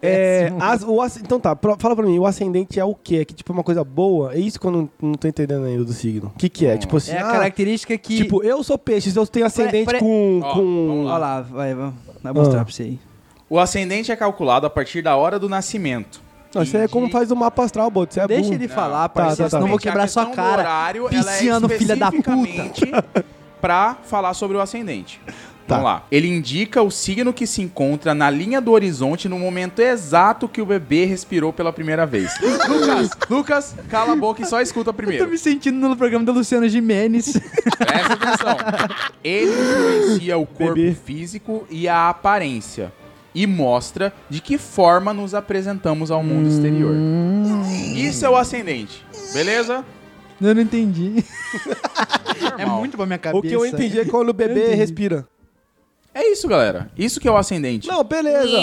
[0.02, 3.18] É, as- o as- então tá, pro- fala pra mim, o ascendente é o quê?
[3.18, 4.36] É que tipo é uma coisa boa?
[4.36, 6.32] É isso que eu não, não tô entendendo ainda do signo.
[6.36, 6.70] O que que é?
[6.72, 8.18] Vamos Tipo assim, É a ah, característica que.
[8.18, 10.42] tipo, eu sou peixe, eu tenho ascendente com...
[10.44, 10.88] Ó, com...
[10.88, 12.66] vamos Olha lá, vai, vai, vai mostrar Ah.
[12.66, 13.00] pra você aí.
[13.50, 16.22] O ascendente é calculado a partir da hora do nascimento.
[16.54, 18.54] Não, isso aí é como faz o mapa astral, Boto, você é Deixa burro.
[18.56, 19.50] ele falar, tá, parceiro, tá, tá.
[19.50, 20.62] senão eu vou quebrar a sua cara.
[20.62, 23.04] horário, ela é Pisciano, filha da puta.
[23.60, 25.20] pra falar sobre o ascendente.
[25.68, 25.78] Tá.
[25.78, 26.04] Vamos lá.
[26.12, 30.62] Ele indica o signo que se encontra na linha do horizonte no momento exato que
[30.62, 32.32] o bebê respirou pela primeira vez.
[32.70, 35.28] Lucas, Lucas, cala a boca e só escuta Eu tô primeiro.
[35.28, 37.34] me sentindo no programa da Luciana Gimenez.
[37.80, 38.58] Presta atenção.
[39.24, 40.94] Ele influencia o corpo Bebê.
[40.94, 42.94] físico e a aparência.
[43.36, 46.96] E mostra de que forma nos apresentamos ao mundo exterior.
[47.96, 49.06] Isso é o ascendente.
[49.34, 49.84] Beleza?
[50.42, 51.24] eu não entendi.
[52.58, 52.80] É Normal.
[52.80, 53.40] muito pra minha cabeça.
[53.40, 55.28] O que eu entendi é quando o bebê respira.
[56.14, 56.90] É isso, galera.
[56.98, 57.88] Isso que é o ascendente.
[57.90, 58.58] Não, beleza.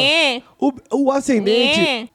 [0.59, 2.11] O, o ascendente.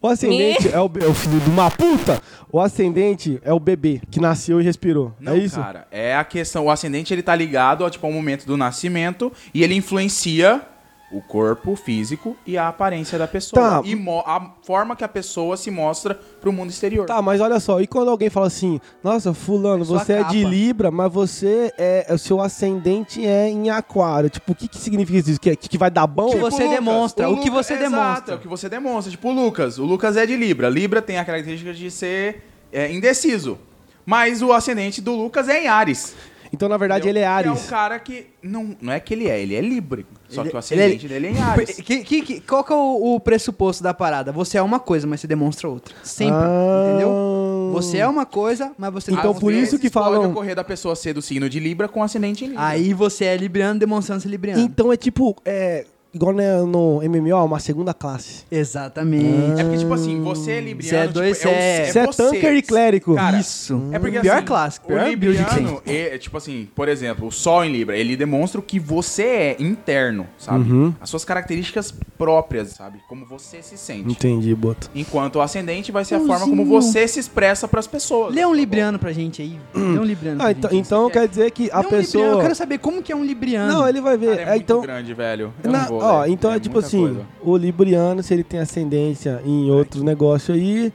[0.00, 2.22] o ascendente é o, be- é o filho de uma puta.
[2.50, 5.12] O ascendente é o bebê que nasceu e respirou.
[5.20, 5.60] Não, é isso?
[5.60, 5.86] cara.
[5.90, 6.64] É a questão.
[6.66, 10.62] O ascendente ele tá ligado ao, tipo, ao momento do nascimento e ele influencia
[11.10, 13.62] o corpo físico e a aparência da pessoa.
[13.62, 13.82] Tá.
[13.84, 17.06] E mo- a forma que a pessoa se mostra pro mundo exterior.
[17.06, 20.44] Tá, mas olha só, e quando alguém fala assim, nossa, fulano, Sua você é de.
[20.44, 22.06] Libra, mas você é.
[22.10, 24.28] O seu ascendente é em aquário.
[24.28, 25.40] Tipo, o que, que significa isso?
[25.40, 26.30] Que, que vai dar bom?
[26.30, 28.34] Que você demonstra, o que você exato, demonstra.
[28.34, 29.10] é o que você demonstra.
[29.10, 29.78] Tipo, o Lucas.
[29.78, 30.68] O Lucas é de Libra.
[30.68, 32.42] Libra tem a característica de ser
[32.72, 33.58] é, indeciso.
[34.04, 36.14] Mas o ascendente do Lucas é em Ares.
[36.52, 37.50] Então, na verdade, ele é Ares.
[37.50, 38.26] É o cara que.
[38.42, 40.04] Não, não é que ele é, ele é Libra.
[40.28, 41.76] Só Ele- que o ascendente ele dele é em Ares.
[41.76, 44.32] Que, que, que- qual que é o, o pressuposto da parada?
[44.32, 45.94] Você é uma coisa, mas você demonstra outra.
[46.02, 46.86] Sempre, Ah.
[46.88, 47.70] entendeu?
[47.72, 50.94] Você é uma coisa, mas você Então, por isso que Pode falam- ocorrer da pessoa
[50.96, 52.64] ser do signo de Libra com ascendente em Libra.
[52.66, 54.60] Aí você é libriano demonstrando ser libriano.
[54.60, 55.84] Então é tipo, é,
[56.16, 58.44] igual né, no MMO, uma segunda classe.
[58.50, 59.60] Exatamente.
[59.60, 60.88] É porque, tipo assim, você é libriano.
[60.88, 63.14] Você é dois, tipo, é, o- é- Você é tanker e clérigo.
[63.14, 63.82] Cara, Isso.
[63.92, 65.10] É porque Pior assim, classe, o pior tem.
[65.10, 69.22] libriano, é, tipo assim, por exemplo, o Sol em Libra, ele demonstra o que você
[69.22, 70.70] é interno, sabe?
[70.70, 70.94] Uhum.
[71.00, 72.98] As suas características próprias, sabe?
[73.08, 74.10] Como você se sente.
[74.10, 74.90] Entendi, Boto.
[74.94, 78.34] Enquanto o ascendente vai ser a forma como você se expressa pras pessoas.
[78.34, 79.58] Lê um libriano pra gente aí.
[79.74, 80.58] Lê um libriano pra Ah, gente.
[80.58, 82.24] então, então quer dizer que a Lê um libriano, pessoa.
[82.26, 83.72] Eu quero saber como que é um libriano.
[83.72, 84.26] Não, ele vai ver.
[84.30, 85.52] Cara, é, É, muito então, grande, velho.
[85.62, 86.32] Eu Na- não vou, ó, velho.
[86.32, 87.26] então é, tipo muita assim, coisa.
[87.42, 90.92] o libriano, se ele tem ascendência em outros negócios aí,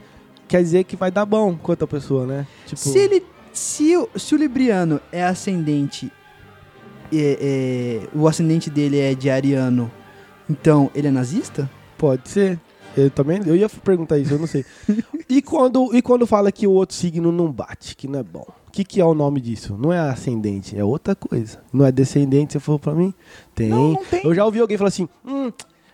[0.48, 2.46] quer dizer que vai dar bom com outra pessoa, né?
[2.66, 3.24] Tipo, Se ele.
[3.52, 6.10] Se, o- se o libriano é ascendente.
[7.12, 9.90] é- é, o ascendente dele é de ariano.
[10.48, 11.70] Então, ele é nazista?
[11.98, 12.58] pode ser.
[12.96, 14.64] Eu também, eu ia perguntar isso, eu não sei.
[15.28, 18.46] e quando e quando fala que o outro signo não bate, que não é bom.
[18.72, 19.76] O que, que é o nome disso?
[19.78, 21.60] Não é ascendente, é outra coisa.
[21.70, 23.12] Não é descendente, você falou pra mim?
[23.54, 23.68] Tem.
[23.68, 24.24] Não, não tem.
[24.24, 25.52] Eu já ouvi alguém falar assim, hum,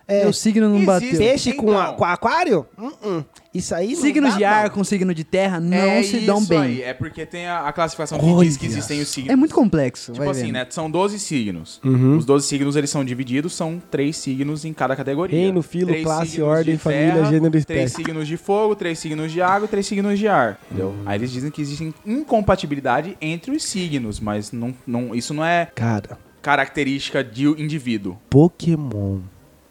[0.09, 0.85] é, Meu signo não existe.
[0.87, 1.17] bateu.
[1.17, 1.93] peixe com, a- Então.
[1.95, 2.65] com aquário?
[2.77, 3.23] Hum, hum.
[3.51, 4.69] Isso aí não Signos dá, de ar não.
[4.75, 6.59] com signo de terra não é se dão isso bem.
[6.59, 6.81] Aí.
[6.83, 9.31] É porque tem a, a classificação que diz que existem os signos.
[9.31, 10.11] É muito complexo.
[10.11, 10.53] Tipo vai assim, vendo.
[10.53, 10.67] né?
[10.69, 11.79] São 12 signos.
[11.83, 12.17] Uhum.
[12.17, 15.37] Os 12 signos, eles são divididos, são três signos em cada categoria.
[15.39, 17.95] Reino, filo, Três classe, signos ordem, de família, gênero e Três espécie.
[17.95, 20.59] signos de fogo, três signos de água e três signos de ar.
[20.69, 20.93] Entendeu?
[21.05, 25.67] Aí eles dizem que existe incompatibilidade entre os signos, mas não, não, isso não é
[25.73, 28.15] Cara, característica de indivíduo.
[28.29, 29.19] Pokémon,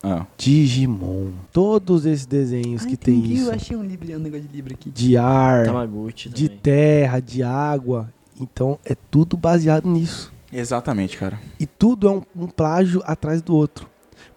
[0.03, 0.25] Ah.
[0.37, 3.49] Digimon, todos esses desenhos Ah, que tem entendi, isso.
[3.49, 3.85] Eu achei um um
[4.21, 4.91] negócio de libra aqui.
[4.91, 6.61] De ar, de também.
[6.63, 8.09] terra, de água.
[8.41, 10.33] Então é tudo baseado nisso.
[10.53, 11.39] Exatamente, cara.
[11.59, 13.89] E tudo é um, um plágio atrás do outro.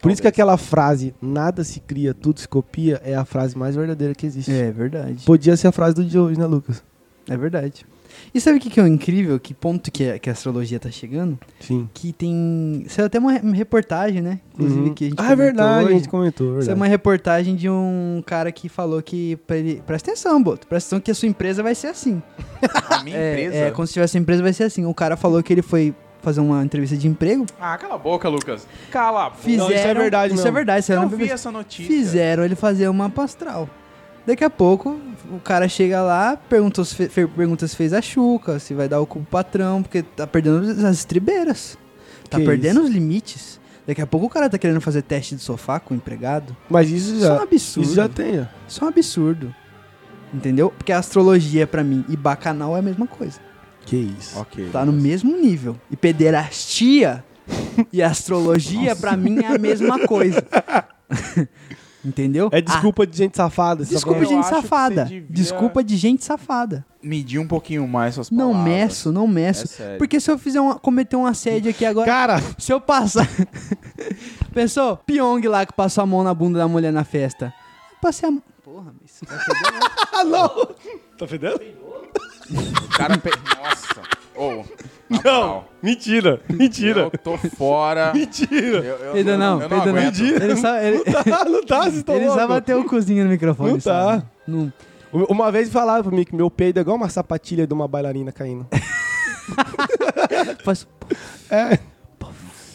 [0.01, 0.33] Por isso que Talvez.
[0.33, 4.51] aquela frase, nada se cria, tudo se copia, é a frase mais verdadeira que existe.
[4.51, 5.23] É verdade.
[5.25, 6.83] Podia ser a frase do dia hoje, né, Lucas?
[7.29, 7.85] É verdade.
[8.33, 9.39] E sabe o que, que é o incrível?
[9.39, 11.37] Que ponto que a, que a astrologia tá chegando?
[11.59, 11.89] Sim.
[11.93, 12.85] Que tem.
[12.87, 14.39] Saiu até uma, re- uma reportagem, né?
[14.53, 14.93] Inclusive, Uhum.
[14.93, 15.95] que a gente Ah, é verdade, a hoje.
[15.97, 16.47] gente comentou.
[16.47, 16.79] é Isso é verdade.
[16.79, 19.35] uma reportagem de um cara que falou que.
[19.47, 20.65] Pra ele, presta atenção, Boto.
[20.67, 22.21] Presta atenção que a sua empresa vai ser assim.
[22.89, 23.55] A minha é, empresa.
[23.65, 24.85] é, como se tivesse empresa vai ser assim.
[24.85, 27.45] O cara falou que ele foi fazer uma entrevista de emprego.
[27.59, 28.67] Ah, cala a boca, Lucas.
[28.91, 29.41] Cala a boca.
[29.41, 30.47] Fizeram, isso é verdade Isso mesmo.
[30.47, 30.79] é verdade.
[30.81, 31.85] Isso é Eu vi essa notícia.
[31.87, 33.67] Fizeram ele fazer uma pastral.
[34.25, 34.99] Daqui a pouco,
[35.31, 38.99] o cara chega lá, pergunta se, fe- pergunta se fez a chuca, se vai dar
[39.01, 41.77] o cu pro patrão, porque tá perdendo as estribeiras.
[42.29, 43.59] Tá Que perdendo os limites.
[43.85, 46.55] Daqui a pouco o cara tá querendo fazer teste de sofá com o empregado.
[46.69, 47.85] Mas isso Isso é um já, absurdo.
[47.85, 48.45] isso já tem, ó.
[48.67, 49.55] Isso é um absurdo.
[50.33, 50.69] Entendeu?
[50.77, 53.39] Porque a astrologia, pra mim, e bacanal é a mesma coisa.
[53.85, 54.39] Que isso.
[54.39, 54.69] Ok.
[54.71, 55.75] Tá no mesmo nível.
[55.89, 57.23] E pederastia
[57.91, 60.41] e astrologia, pra mim, é a mesma coisa.
[62.03, 62.49] Entendeu?
[62.51, 63.83] É desculpa de gente safada.
[63.85, 65.05] tá Desculpa de gente safada.
[65.05, 66.83] devia- Desculpa de gente safada.
[67.01, 68.73] Medir um pouquinho mais suas Não palavras.
[68.73, 69.81] meço, não meço.
[69.81, 69.97] É.
[69.97, 72.05] Porque se eu fizer uma, cometer um assédio aqui agora.
[72.07, 73.27] Cara, Se eu passar.
[74.53, 74.97] Pensou?
[74.97, 77.53] Pyong lá que passou a mão na bunda da mulher na festa.
[77.91, 78.43] Eu passei a mão.
[78.63, 79.11] Porra, mas.
[79.11, 79.79] isso vai feder, né?
[80.13, 80.49] ah, não.
[81.17, 81.61] Tá fedendo?
[82.83, 83.17] O cara...
[83.17, 83.29] Pe...
[83.29, 84.01] Nossa.
[84.35, 84.63] Ô, na
[85.23, 85.63] Não.
[85.83, 86.39] Mentira.
[86.49, 87.09] Mentira.
[87.11, 88.11] Eu tô fora.
[88.15, 88.55] Mentira.
[88.77, 89.97] Eu, eu, Peida não, eu peida não.
[89.97, 90.19] aguento.
[90.21, 92.47] Ele só, ele, Tá, não tá, vocês estão ele só loucos.
[92.55, 93.73] bateu o cozinho no microfone.
[93.73, 94.21] Não sabe?
[94.21, 94.27] tá.
[94.47, 94.71] Não.
[95.11, 98.31] Uma vez falaram pra mim que meu peido é igual uma sapatilha de uma bailarina
[98.31, 98.65] caindo.
[100.63, 100.87] Faz-
[101.49, 101.77] É.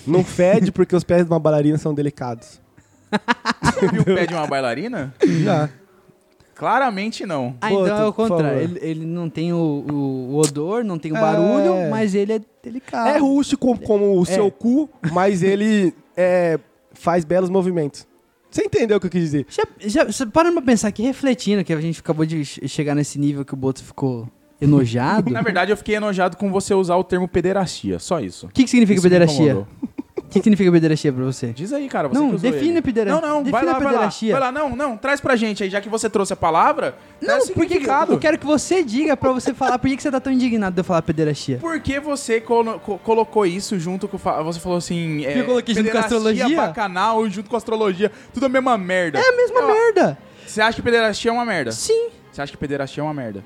[0.06, 2.60] Não fede porque os pés de uma bailarina são delicados.
[3.62, 5.14] Você viu o pé de uma bailarina?
[5.42, 5.68] Já.
[6.56, 7.54] Claramente não.
[7.60, 8.60] Ah, Pô, então é o contrário.
[8.60, 9.56] Ele, ele não tem o,
[9.90, 11.20] o- o odor, não tem o É.
[11.20, 13.08] barulho, mas ele é delicado.
[13.10, 16.58] É rústico como o seu cu, mas ele é,
[16.92, 18.06] faz belos movimentos.
[18.50, 19.46] Você entendeu o que eu quis dizer?
[19.50, 22.94] Já, já, você parando pra pensar aqui, refletindo, que a gente acabou de che- chegar
[22.94, 24.26] nesse nível que o Boto ficou
[24.58, 25.28] enojado.
[25.32, 27.98] Na verdade, eu fiquei enojado com você usar o termo pederastia.
[27.98, 28.46] Só isso.
[28.46, 29.66] O que, que significa Isso me pederastia?
[30.26, 31.52] O que, significa pederastia pra você?
[31.52, 32.08] Diz aí, cara.
[32.08, 32.82] Você Não, que define ele.
[32.82, 33.90] pedera- Não, não, vai define lá, a vai lá.
[33.90, 34.32] pederastia.
[34.32, 34.96] Vai lá, não, não.
[34.96, 36.96] Traz pra gente aí, já que você trouxe a palavra.
[37.22, 40.32] Não, porque eu quero que você diga pra você falar por que, você tá tão
[40.32, 41.58] indignado de eu falar pederastia.
[41.58, 44.18] Por que você colo- co- colocou isso junto com.
[44.18, 45.24] Você falou assim.
[45.24, 46.56] É, Eu coloquei junto com a pederastia, astrologia?
[46.56, 48.10] bacanal junto com a astrologia.
[48.34, 49.18] Tudo a mesma merda.
[49.18, 50.18] É a mesma Eu- merda.
[50.44, 51.70] Você acha que pederastia é uma merda?
[51.72, 52.08] Sim.
[52.32, 53.42] Você acha que pederastia é uma merda?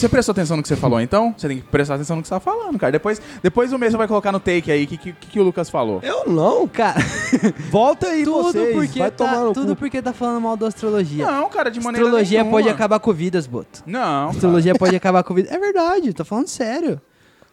[0.00, 1.34] Você prestou atenção no que você falou, então?
[1.36, 2.90] Você tem que prestar atenção no que você tá falando, cara.
[2.90, 5.68] Depois, depois o mesmo vai colocar no take aí o que, que, que o Lucas
[5.68, 6.00] falou.
[6.02, 6.66] Eu não.
[6.66, 6.98] Cara,
[7.70, 8.74] Volta aí tudo vocês.
[8.74, 9.76] porque, Vai tomar tá, no tudo cu.
[9.76, 11.26] porque tá falando mal da astrologia.
[11.30, 12.56] Não, cara, de maneira astrologia nenhuma.
[12.56, 13.82] pode acabar com vidas, Boto.
[13.84, 14.30] Não, cara.
[14.30, 15.52] Astrologia pode acabar com vidas.
[15.52, 16.98] É verdade, tô falando sério.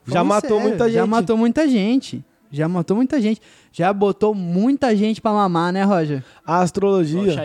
[0.06, 1.10] Já Falando matou muita Já gente.
[1.10, 2.26] matou muita gente.
[2.50, 3.42] Já matou muita gente.
[3.74, 6.24] Já botou muita gente pra mamar, né, Roger?
[6.46, 7.36] A astrologia,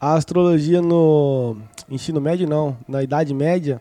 [0.00, 1.56] a astrologia no
[1.88, 3.80] ensino médio não, na idade média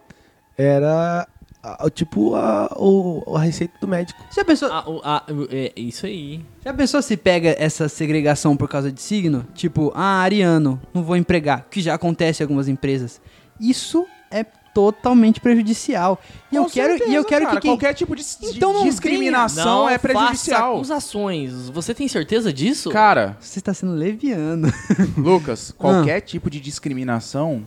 [0.58, 1.28] era
[1.62, 4.20] a- tipo a, o- a receita do médico.
[4.36, 6.44] Já pensou, Ah, o- ah, o- é isso aí.
[6.64, 9.46] já pensou se pega essa segregação por causa de signo?
[9.54, 13.22] Tipo, ah, ariano, não vou empregar, que já acontece em algumas empresas.
[13.60, 14.44] Isso é
[14.74, 16.20] totalmente prejudicial.
[16.52, 17.72] E eu Com quero, e eu certeza, quero cara, que quem...
[17.72, 20.60] qualquer tipo de, de Então não discriminação Não é prejudicial.
[20.62, 21.70] faça acusações.
[21.70, 22.90] Você tem certeza disso?
[22.90, 24.68] Cara, Você está sendo leviano.
[25.16, 25.80] Lucas, Ah.
[25.80, 27.64] qualquer tipo de discriminação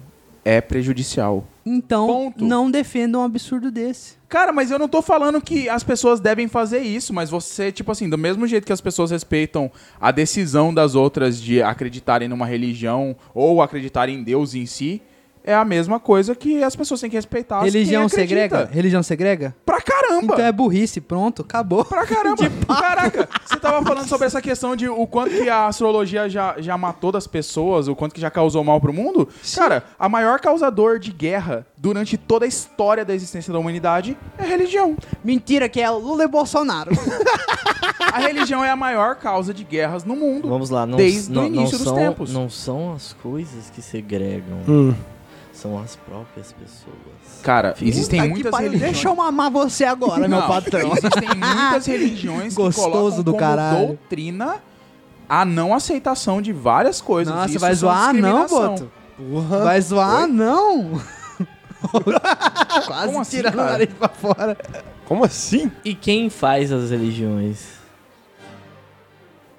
[0.46, 1.44] é prejudicial.
[1.66, 2.44] Então, Ponto.
[2.44, 4.14] não defenda um absurdo desse.
[4.28, 7.90] Cara, mas eu não tô falando que as pessoas devem fazer isso, mas você, tipo
[7.90, 9.68] assim, do mesmo jeito que as pessoas respeitam
[10.00, 15.02] a decisão das outras de acreditarem numa religião ou acreditarem em Deus em si,
[15.46, 17.62] é a mesma coisa que as pessoas têm que respeitar.
[17.62, 18.68] Religião segrega?
[18.70, 19.54] Religião segrega?
[19.64, 20.34] Pra caramba!
[20.34, 21.84] Então é burrice, pronto, acabou.
[21.84, 22.42] Pra caramba!
[22.66, 26.76] Caraca, você tava falando sobre essa questão de o quanto que a astrologia já, já
[26.76, 29.28] matou das pessoas, o quanto que já causou mal pro mundo.
[29.54, 34.42] Cara, a maior causador de guerra durante toda a história da existência da humanidade é
[34.42, 34.96] a religião.
[35.24, 36.90] Mentira que é Lula e Bolsonaro.
[38.12, 40.48] A religião é a maior causa de guerras no mundo.
[40.48, 42.32] Vamos lá, não, Desde não, o início não dos são, tempos.
[42.32, 44.94] Não são as coisas que segregam, Hum.
[45.56, 47.40] São as próprias pessoas.
[47.42, 48.92] Cara, existem Puta que muitas pariu, religiões.
[48.92, 50.92] Deixa eu mamar você agora, meu Não, patrão.
[50.92, 53.86] Existem muitas religiões que Gostoso colocam do como caralho.
[53.88, 54.56] doutrina
[55.28, 57.34] a não aceitação de várias coisas.
[57.34, 58.46] Nossa, Isso vai zoar não.
[58.46, 58.90] Boto?
[59.64, 61.00] Vai zoar não.
[62.86, 63.70] Quase Como assim, tirando o cara?
[63.72, 64.56] nariz pra fora.
[65.04, 65.70] Como assim?
[65.84, 67.76] E quem faz as religiões?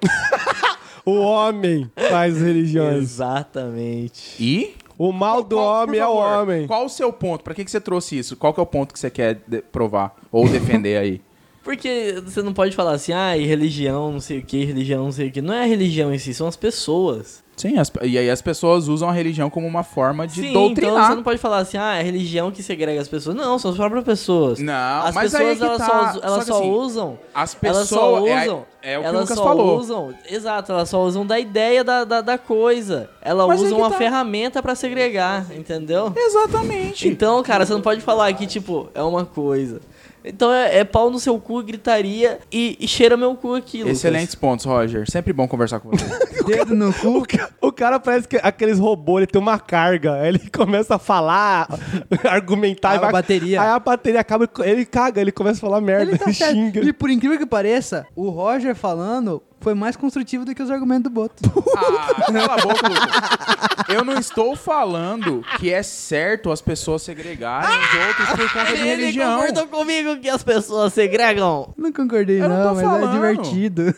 [1.04, 2.98] O homem faz religiões.
[2.98, 4.36] Exatamente.
[4.38, 6.66] E O mal do Qual- homem por é o favor, homem.
[6.66, 7.44] Qual o seu ponto?
[7.44, 8.36] Pra que, que você trouxe isso?
[8.36, 9.36] Qual que é o ponto que você quer
[9.70, 11.22] provar ou defender aí?
[11.68, 15.12] Porque você não pode falar assim, ah, e religião, não sei o que, religião, não
[15.12, 15.42] sei o que.
[15.42, 17.44] Não é a religião em si, são as pessoas.
[17.58, 20.62] Sim, as- e aí as pessoas usam a religião como uma forma de Sim, então
[20.68, 21.08] doutrinar.
[21.10, 23.36] você não pode falar assim, ah, é a religião que segrega as pessoas.
[23.36, 24.60] Não, são as próprias pessoas.
[24.60, 24.72] Não,
[25.04, 25.86] as mas pessoas, aí é elas tá.
[25.86, 27.18] só, elas Só só assim, usam...
[27.34, 28.30] As Elas só pessoas.
[28.30, 28.66] é- usam...
[28.80, 29.78] É, o que o elas Lucas só falou.
[29.78, 30.14] usam...
[30.30, 33.10] Exato, elas só usam da ideia da, da, da coisa.
[33.20, 33.98] Elas Mas usam uma tá.
[33.98, 36.12] ferramenta pra segregar, entendeu?
[36.16, 37.08] Exatamente.
[37.08, 39.80] Então, cara, você não pode falar que, tipo, é uma coisa.
[40.28, 43.96] Então é, é pau no seu cu, gritaria e, e cheira meu cu aqui, Lucas.
[43.98, 45.10] Excelentes pontos, Roger.
[45.10, 46.04] Sempre bom conversar com você.
[46.46, 47.18] Dedo no cu.
[47.18, 50.14] O ca- O cara parece que aqueles robôs, ele tem uma carga.
[50.14, 51.66] Aí ele começa a falar,
[52.24, 52.96] argumentar.
[52.96, 53.60] E vai- a bateria.
[53.62, 56.52] Aí a bateria acaba, ele caga, ele começa a falar merda, Ele ele, tá certo.
[56.54, 56.80] xinga.
[56.84, 61.04] E por incrível que pareça, o Roger falando foi mais construtivo do que os argumentos
[61.04, 61.34] do Boto.
[61.76, 63.88] Ah, cala a boca, Lucas.
[63.88, 68.80] Eu não estou falando que é certo as pessoas segregarem os outros por conta de
[68.82, 69.38] Ele religião.
[69.40, 71.72] concordou comigo que as pessoas segregam.
[71.76, 73.08] Não concordei, Eu não não, tô mas falando.
[73.08, 73.94] é divertido.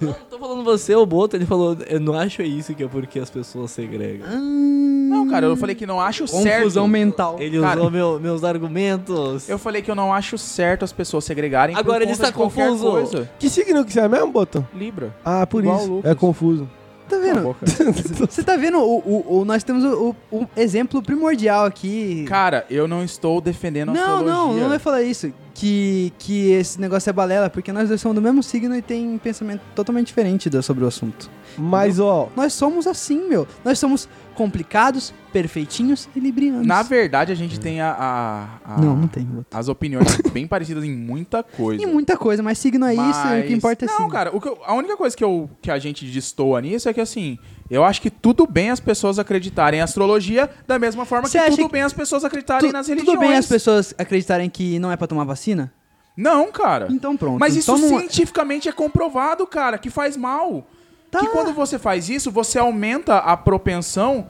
[0.00, 3.18] Não, tô falando você, o Boto, ele falou, eu não acho isso que é porque
[3.18, 4.26] as pessoas segregam.
[4.28, 6.88] Não, cara, eu falei que não acho Confusão certo.
[6.88, 7.36] mental.
[7.38, 9.48] Ele Cara, usou meu- meus argumentos.
[9.48, 12.90] Eu falei que eu não acho certo as pessoas segregarem Agora por ele está confuso.
[12.90, 13.30] coisa.
[13.38, 14.66] Que signo que você é mesmo, Boto?
[14.74, 15.14] Libra.
[15.24, 16.00] Ah, por Igual isso.
[16.04, 16.68] É confuso.
[17.12, 17.56] Tá vendo?
[18.30, 18.78] Você tá vendo?
[18.78, 22.24] O, o- o- nós temos o, o- exemplo primordial aqui.
[22.26, 25.32] Cara, eu não estou defendendo a não, não, não vai falar isso.
[25.54, 29.18] Que, que esse negócio é balela, porque nós dois somos do mesmo signo e tem
[29.18, 31.30] pensamento totalmente diferente sobre o assunto.
[31.58, 33.46] Mas, ó, Nós somos assim, meu.
[33.64, 36.66] Nós somos complicados, perfeitinhos e librianos.
[36.66, 39.24] Na verdade, a gente tem a, a- a- Não, não tem.
[39.24, 39.46] Boto.
[39.56, 41.82] as opiniões bem parecidas em muita coisa.
[41.82, 44.10] E muita coisa, mas signo é isso, e o que Mas- importa é Não, signo.
[44.10, 46.92] cara, o que eu- a única coisa que, eu, que a gente destoa nisso é
[46.94, 47.38] que, assim,
[47.70, 51.50] eu acho que tudo bem as pessoas acreditarem em astrologia da mesma forma Você que
[51.50, 53.14] tudo que- bem as pessoas acreditarem Tu- nas religiões.
[53.18, 55.72] tudo bem as pessoas acreditarem que não é pra tomar vacina?
[56.16, 56.88] Não, cara.
[56.90, 57.38] Então pronto.
[57.40, 60.66] Mas isso não- cientificamente é comprovado, cara, que faz mal.
[61.12, 61.20] Tá.
[61.20, 64.26] Que quando você faz isso, você aumenta a propensão.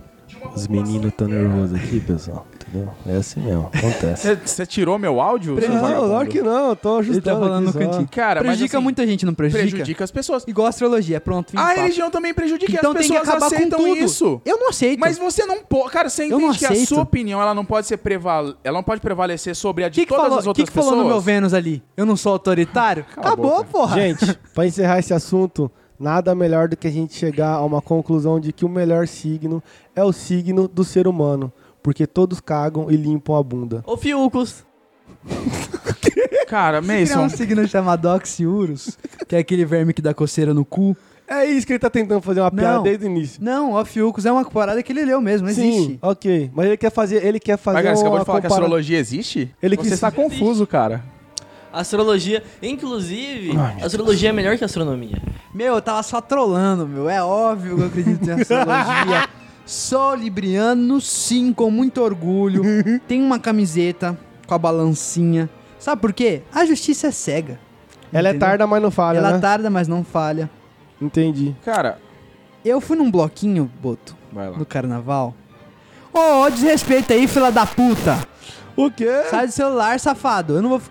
[0.53, 2.45] Os meninos estão nervosos aqui, pessoal.
[2.69, 2.93] Entendeu?
[3.07, 3.71] É assim mesmo.
[3.73, 4.35] Acontece.
[4.45, 5.55] Você tirou meu áudio?
[5.61, 6.71] não, claro que não.
[6.71, 8.09] Eu tô Ele ajustando tá falando no cantinho.
[8.11, 9.69] Cara, mas prejudica assim, muita gente, não prejudica?
[9.71, 10.45] Prejudica as pessoas.
[10.49, 11.51] Igual a astrologia, pronto.
[11.51, 11.81] fim A papo.
[11.81, 13.97] religião também prejudica Então as tem que pessoas acabar com tudo.
[13.99, 14.41] isso.
[14.45, 14.99] Eu não aceito.
[14.99, 15.91] Mas você não pode.
[15.93, 18.55] Cara, você entende que a sua opinião ela não pode ser preval...
[18.65, 20.69] ela não pode prevalecer sobre a o de que, que todas falou, as que, outras
[20.69, 20.91] que pessoas?
[20.93, 21.83] falou no meu Vênus ali?
[21.95, 23.05] Eu não sou autoritário?
[23.17, 23.95] Acabou, porra.
[24.01, 25.71] Gente, pra encerrar esse assunto,
[26.03, 29.63] nada melhor do que a gente chegar a uma conclusão de que o melhor signo
[29.95, 31.53] é o signo do ser humano.
[31.83, 33.83] Porque todos cagam e limpam a bunda.
[33.87, 34.65] Ô, Fiucos.
[36.47, 40.97] Cara, Mason, um signo chamado Oxiurus, que é aquele verme que dá coceira no cu.
[41.27, 42.83] É isso que ele tá tentando fazer uma piada Não.
[42.83, 43.43] desde o início.
[43.43, 45.93] Não, Ofiucos é uma parada que ele leu mesmo, não existe.
[45.93, 46.51] Sim, ok.
[46.53, 48.51] Mas ele quer fazer, ele quer fazer mas, cara, você acabou de falar que a
[48.51, 49.51] compara- astrologia existe?
[49.63, 51.03] Ele você quis- está confuso, cara.
[51.73, 55.23] Astrologia, inclusive, Ai, astrologia é melhor que astronomia.
[55.55, 57.09] Meu, eu tava só trolando, meu.
[57.09, 59.29] É óbvio que eu acredito em astrologia.
[59.65, 62.63] Sou libriano, sim, com muito orgulho.
[63.09, 65.49] Tenho uma camiseta com a balancinha.
[65.79, 66.43] Sabe por quê?
[66.53, 67.59] A justiça é cega.
[68.13, 68.49] Ela é Entendeu?
[68.49, 69.39] tarda, mas não falha, Ela né?
[69.39, 70.51] tarda, mas não falha.
[71.01, 71.57] Entendi.
[71.65, 71.99] Cara,
[72.65, 74.57] Eu fui num bloquinho, Boto, vai lá.
[74.59, 75.35] no carnaval.
[76.13, 78.19] Ô, ô, desrespeita aí, fila da puta.
[78.77, 79.09] O quê?
[79.31, 80.57] Sai do celular, safado.
[80.57, 80.83] Eu não vou.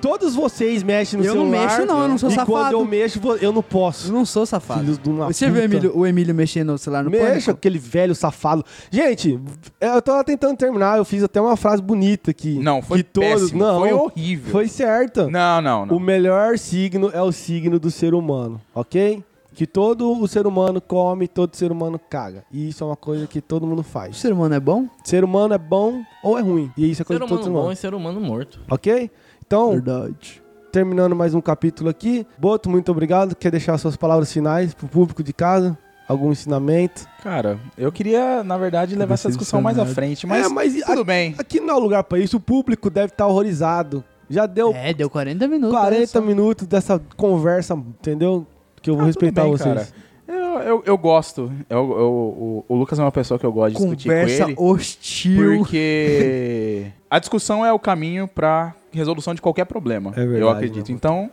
[0.00, 1.66] Todos vocês mexem no Eu não celular.
[1.68, 2.50] mexo, não, eu não sou e safado.
[2.52, 4.12] quando eu mexo, eu não Eu posso.
[4.12, 4.80] não sou safado.
[4.80, 5.64] Filhos de uma Você viu o puta.
[5.76, 7.50] Emílio, o Emílio mexendo no celular no Mexa, pânico?
[7.50, 8.64] aquele velho safado.
[8.90, 9.38] Gente,
[9.80, 12.58] eu tava tentando terminar, eu fiz até uma frase bonita aqui.
[12.58, 14.50] Não, foi que todos, péssimo, não, foi horrível.
[14.52, 15.28] Foi certa.
[15.28, 15.96] Não, não, não.
[15.96, 19.22] O melhor signo é o signo do ser humano, ok?
[19.52, 22.44] Que todo o ser humano come, todo ser humano caga.
[22.50, 24.16] E isso é uma coisa que todo mundo O faz.
[24.16, 24.86] ser humano é bom?
[25.04, 26.70] Ser humano é bom ou é ruim.
[26.76, 27.72] E isso é Ser coisa de todo humano ser bom humano.
[27.72, 28.60] e ser humano morto.
[28.70, 29.10] Ok?
[29.50, 30.40] Então, Verdade.
[30.70, 32.24] terminando mais um capítulo aqui.
[32.38, 33.34] Boto, muito obrigado.
[33.34, 35.76] Quer deixar suas palavras finais pro público de casa?
[36.06, 37.04] Algum ensinamento?
[37.20, 41.04] Cara, eu queria, na verdade, levar essa discussão mais à frente, mas, É, mas tudo
[41.04, 41.34] bem.
[41.36, 42.36] Aqui não é o lugar pra isso.
[42.36, 44.04] O público deve estar horrorizado.
[44.28, 45.74] Já deu É, deu 40 minutos.
[45.74, 46.20] olha 40 só.
[46.20, 48.46] minutos dessa conversa, entendeu?
[48.80, 49.74] Que eu vou Ah, respeitar bem, vocês.
[49.74, 49.88] cara.
[50.28, 51.50] Eu, eu, eu gosto.
[51.68, 54.50] Eu, eu- o, o Lucas é uma pessoa que eu gosto de discutir Conversa com
[54.50, 54.56] ele.
[54.60, 55.58] hostil.
[55.58, 60.10] Porque a discussão é o caminho pra resolução de qualquer problema.
[60.10, 60.92] É verdade, eu acredito.
[60.92, 61.30] Então,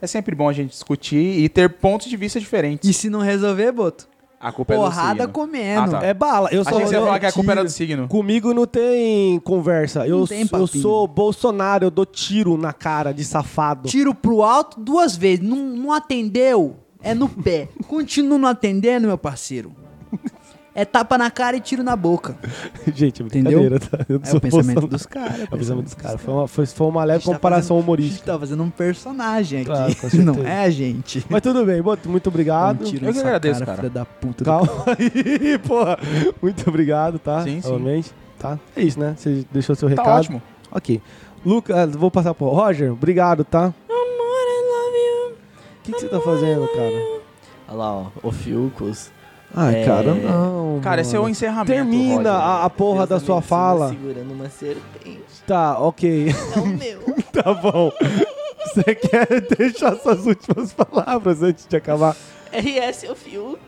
[0.00, 2.88] é sempre bom a gente discutir e ter pontos de vista diferentes.
[2.88, 4.08] E se não resolver, Boto?
[4.40, 5.32] A culpa é do Porrada signo.
[5.32, 5.96] comendo.
[5.96, 6.06] Ah, tá.
[6.06, 6.48] É bala.
[6.52, 8.06] Eu só Achei que você ia falar que a culpa era do signo.
[8.06, 10.06] Comigo não tem conversa.
[10.06, 13.88] Eu, Não tem eu sou Bolsonaro, eu dou tiro na cara de safado.
[13.88, 15.40] Tiro pro alto duas vezes.
[15.44, 16.76] Não, não atendeu?
[17.02, 17.68] É no pé.
[17.88, 19.72] Continua não atendendo, meu parceiro.
[20.80, 22.36] É tapa na cara e tiro na boca.
[22.94, 23.60] Gente, é Entendeu?
[23.60, 24.06] brincadeira, tá?
[24.08, 25.40] Eu não É sou o pensamento dos caras.
[25.40, 26.20] É o pensamento dos caras.
[26.20, 28.32] Foi uma, foi, foi uma leve tá comparação fazendo- A gente humorística.
[28.32, 29.66] tá fazendo um personagem aqui.
[29.70, 31.24] Claro, não é a gente.
[31.28, 32.82] Mas tudo bem, Boto, muito obrigado.
[32.82, 33.78] Um tiro Eu que agradeço, cara, cara.
[33.78, 34.44] filha da puta.
[34.44, 35.98] Calma aí, porra.
[36.40, 37.42] Muito obrigado, tá?
[37.42, 37.68] Sim, sim.
[37.68, 38.58] Novamente, tá?
[38.76, 39.14] É isso, né?
[39.16, 40.18] Você deixou seu Tá recado.
[40.20, 40.42] ótimo.
[40.70, 41.00] Ok.
[41.44, 42.92] Lucas, vou passar pro Roger.
[42.92, 43.64] Obrigado, tá?
[43.64, 45.32] Amor, I love you.
[45.34, 47.18] O que, que você tá fazendo, cara?
[47.68, 48.06] Olha lá, ó.
[48.22, 49.10] O Fiucos.
[49.54, 49.84] Ai, É.
[49.84, 50.80] cara, não.
[50.82, 51.72] Cara, esse é o encerramento.
[51.72, 52.32] Termina Roger.
[52.32, 53.88] a, a porra Deus da sua medicina fala.
[53.90, 55.22] Segurando uma serpente.
[55.46, 56.28] Tá, ok.
[56.28, 57.00] É o meu.
[57.32, 57.90] tá bom.
[58.64, 59.26] Você quer
[59.56, 62.14] deixar suas últimas palavras antes de acabar?
[62.52, 63.58] RS é o Fiuk.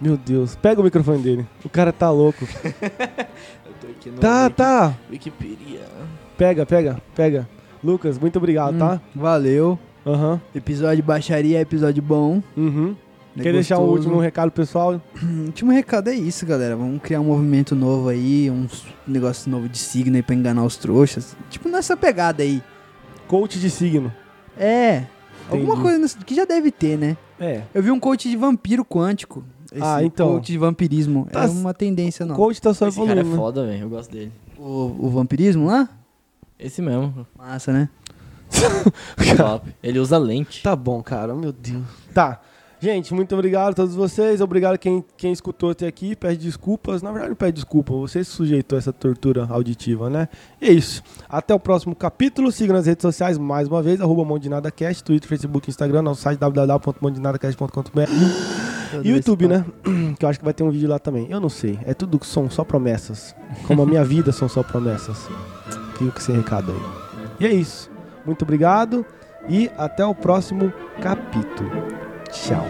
[0.00, 1.46] Meu Deus, pega o microfone dele.
[1.64, 2.44] O cara tá louco.
[2.82, 4.94] Eu tô aqui no Tá, Wiki- tá.
[5.10, 5.80] Wikipedia.
[6.36, 7.48] Pega, pega, pega.
[7.82, 8.94] Lucas, muito obrigado, tá?
[8.94, 9.78] Hum, Valeu.
[10.06, 10.40] Aham.
[10.54, 12.42] Episódio de baixaria é episódio bom.
[12.56, 12.94] Uhum.
[13.36, 13.98] É Quer deixar um gostoso.
[14.08, 15.00] último recado, pessoal?
[15.22, 16.76] O último recado é isso, galera.
[16.76, 18.66] Vamos criar um movimento novo aí, um
[19.06, 21.36] negócio novo de signo aí pra enganar os trouxas.
[21.48, 22.60] Tipo nessa pegada aí.
[23.28, 24.12] Coach de signo.
[24.58, 25.04] É.
[25.48, 25.82] Alguma Entendi.
[25.82, 27.16] coisa nesse- que já deve ter, né?
[27.38, 27.62] É.
[27.72, 29.44] Eu vi um coach de vampiro quântico.
[29.72, 30.32] Esse Ah, então.
[30.32, 31.28] Coach de vampirismo.
[31.30, 32.36] Tá é uma tendência nova.
[32.38, 33.36] Coach tá só Esse cara é evoluindo.
[33.36, 33.42] né?
[33.42, 33.82] foda, velho.
[33.82, 34.32] Eu gosto dele.
[34.58, 35.88] O, o vampirismo lá?
[36.58, 37.24] Esse mesmo.
[37.38, 37.88] Massa, né?
[39.36, 39.72] Top.
[39.82, 40.62] Ele usa lente.
[40.62, 41.34] Tá bom, cara.
[41.34, 41.84] Meu Deus.
[42.12, 42.40] Tá.
[42.80, 44.40] Gente, muito obrigado a todos vocês.
[44.40, 46.16] Obrigado quem, quem escutou até aqui.
[46.16, 47.02] Pede desculpas.
[47.02, 47.92] Na verdade, não pede desculpa.
[47.92, 50.28] Você se sujeitou a essa tortura auditiva, né?
[50.62, 51.02] E é isso.
[51.28, 52.50] Até o próximo capítulo.
[52.50, 54.00] Siga nas redes sociais mais uma vez.
[54.00, 56.00] Arroba Mondinadacast, Twitter, Facebook, Instagram.
[56.00, 58.00] Nosso site www.mondinadacast.com.br
[59.04, 59.62] E o YouTube, né?
[60.18, 61.26] Que eu acho que vai ter um vídeo lá também.
[61.28, 61.78] Eu não sei.
[61.84, 63.34] É tudo que são só promessas.
[63.66, 65.28] Como a minha vida são só promessas.
[65.98, 66.80] Fico com esse recado aí.
[67.40, 67.90] E é isso.
[68.24, 69.04] Muito obrigado.
[69.50, 70.72] E até o próximo
[71.02, 72.09] capítulo.
[72.32, 72.66] Tchau.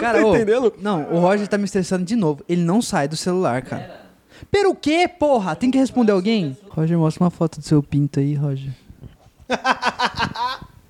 [0.00, 0.74] Cara, tá ô, entendendo?
[0.78, 2.44] Não, o Roger tá me estressando de novo.
[2.48, 4.06] Ele não sai do celular, cara.
[4.50, 5.56] Pelo quê, porra?
[5.56, 6.56] Tem que responder alguém?
[6.68, 8.72] Roger, mostra uma foto do seu pinto aí, Roger.